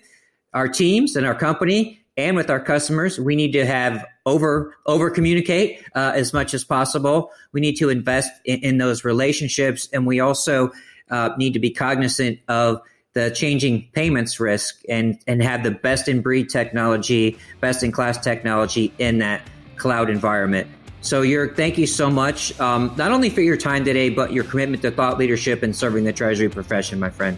Our 0.54 0.68
teams 0.68 1.16
and 1.16 1.26
our 1.26 1.36
company 1.36 2.02
and 2.18 2.36
with 2.36 2.50
our 2.50 2.60
customers, 2.60 3.20
we 3.20 3.36
need 3.36 3.52
to 3.52 3.66
have 3.66 4.04
over 4.26 4.76
over 4.88 5.10
communicate 5.12 5.84
uh, 5.96 6.14
as 6.16 6.34
much 6.34 6.54
as 6.54 6.64
possible. 6.64 7.32
We 7.52 7.62
need 7.62 7.76
to 7.76 7.90
invest 7.90 8.32
in, 8.44 8.60
in 8.62 8.78
those 8.80 9.06
relationships, 9.06 9.88
and 9.94 10.08
we 10.08 10.20
also 10.20 10.72
uh, 11.12 11.30
need 11.38 11.54
to 11.54 11.60
be 11.60 11.70
cognizant 11.70 12.40
of 12.48 12.82
the 13.14 13.30
changing 13.30 13.88
payments 13.94 14.40
risk 14.40 14.82
and 14.90 15.20
and 15.28 15.44
have 15.44 15.64
the 15.64 15.72
best 15.72 16.08
in 16.08 16.22
breed 16.22 16.50
technology, 16.50 17.38
best 17.62 17.84
in 17.84 17.92
class 17.92 18.18
technology 18.18 18.92
in 18.98 19.20
that 19.20 19.42
cloud 19.76 20.10
environment. 20.10 20.68
So, 21.02 21.22
Jörg, 21.22 21.56
thank 21.56 21.78
you 21.78 21.86
so 21.86 22.10
much, 22.10 22.60
um, 22.60 22.92
not 22.98 23.12
only 23.12 23.30
for 23.30 23.42
your 23.42 23.56
time 23.56 23.86
today, 23.86 24.10
but 24.10 24.34
your 24.34 24.44
commitment 24.44 24.82
to 24.82 24.90
thought 24.90 25.20
leadership 25.20 25.62
and 25.62 25.76
serving 25.76 26.04
the 26.04 26.12
treasury 26.12 26.50
profession, 26.50 27.00
my 27.00 27.12
friend. 27.12 27.38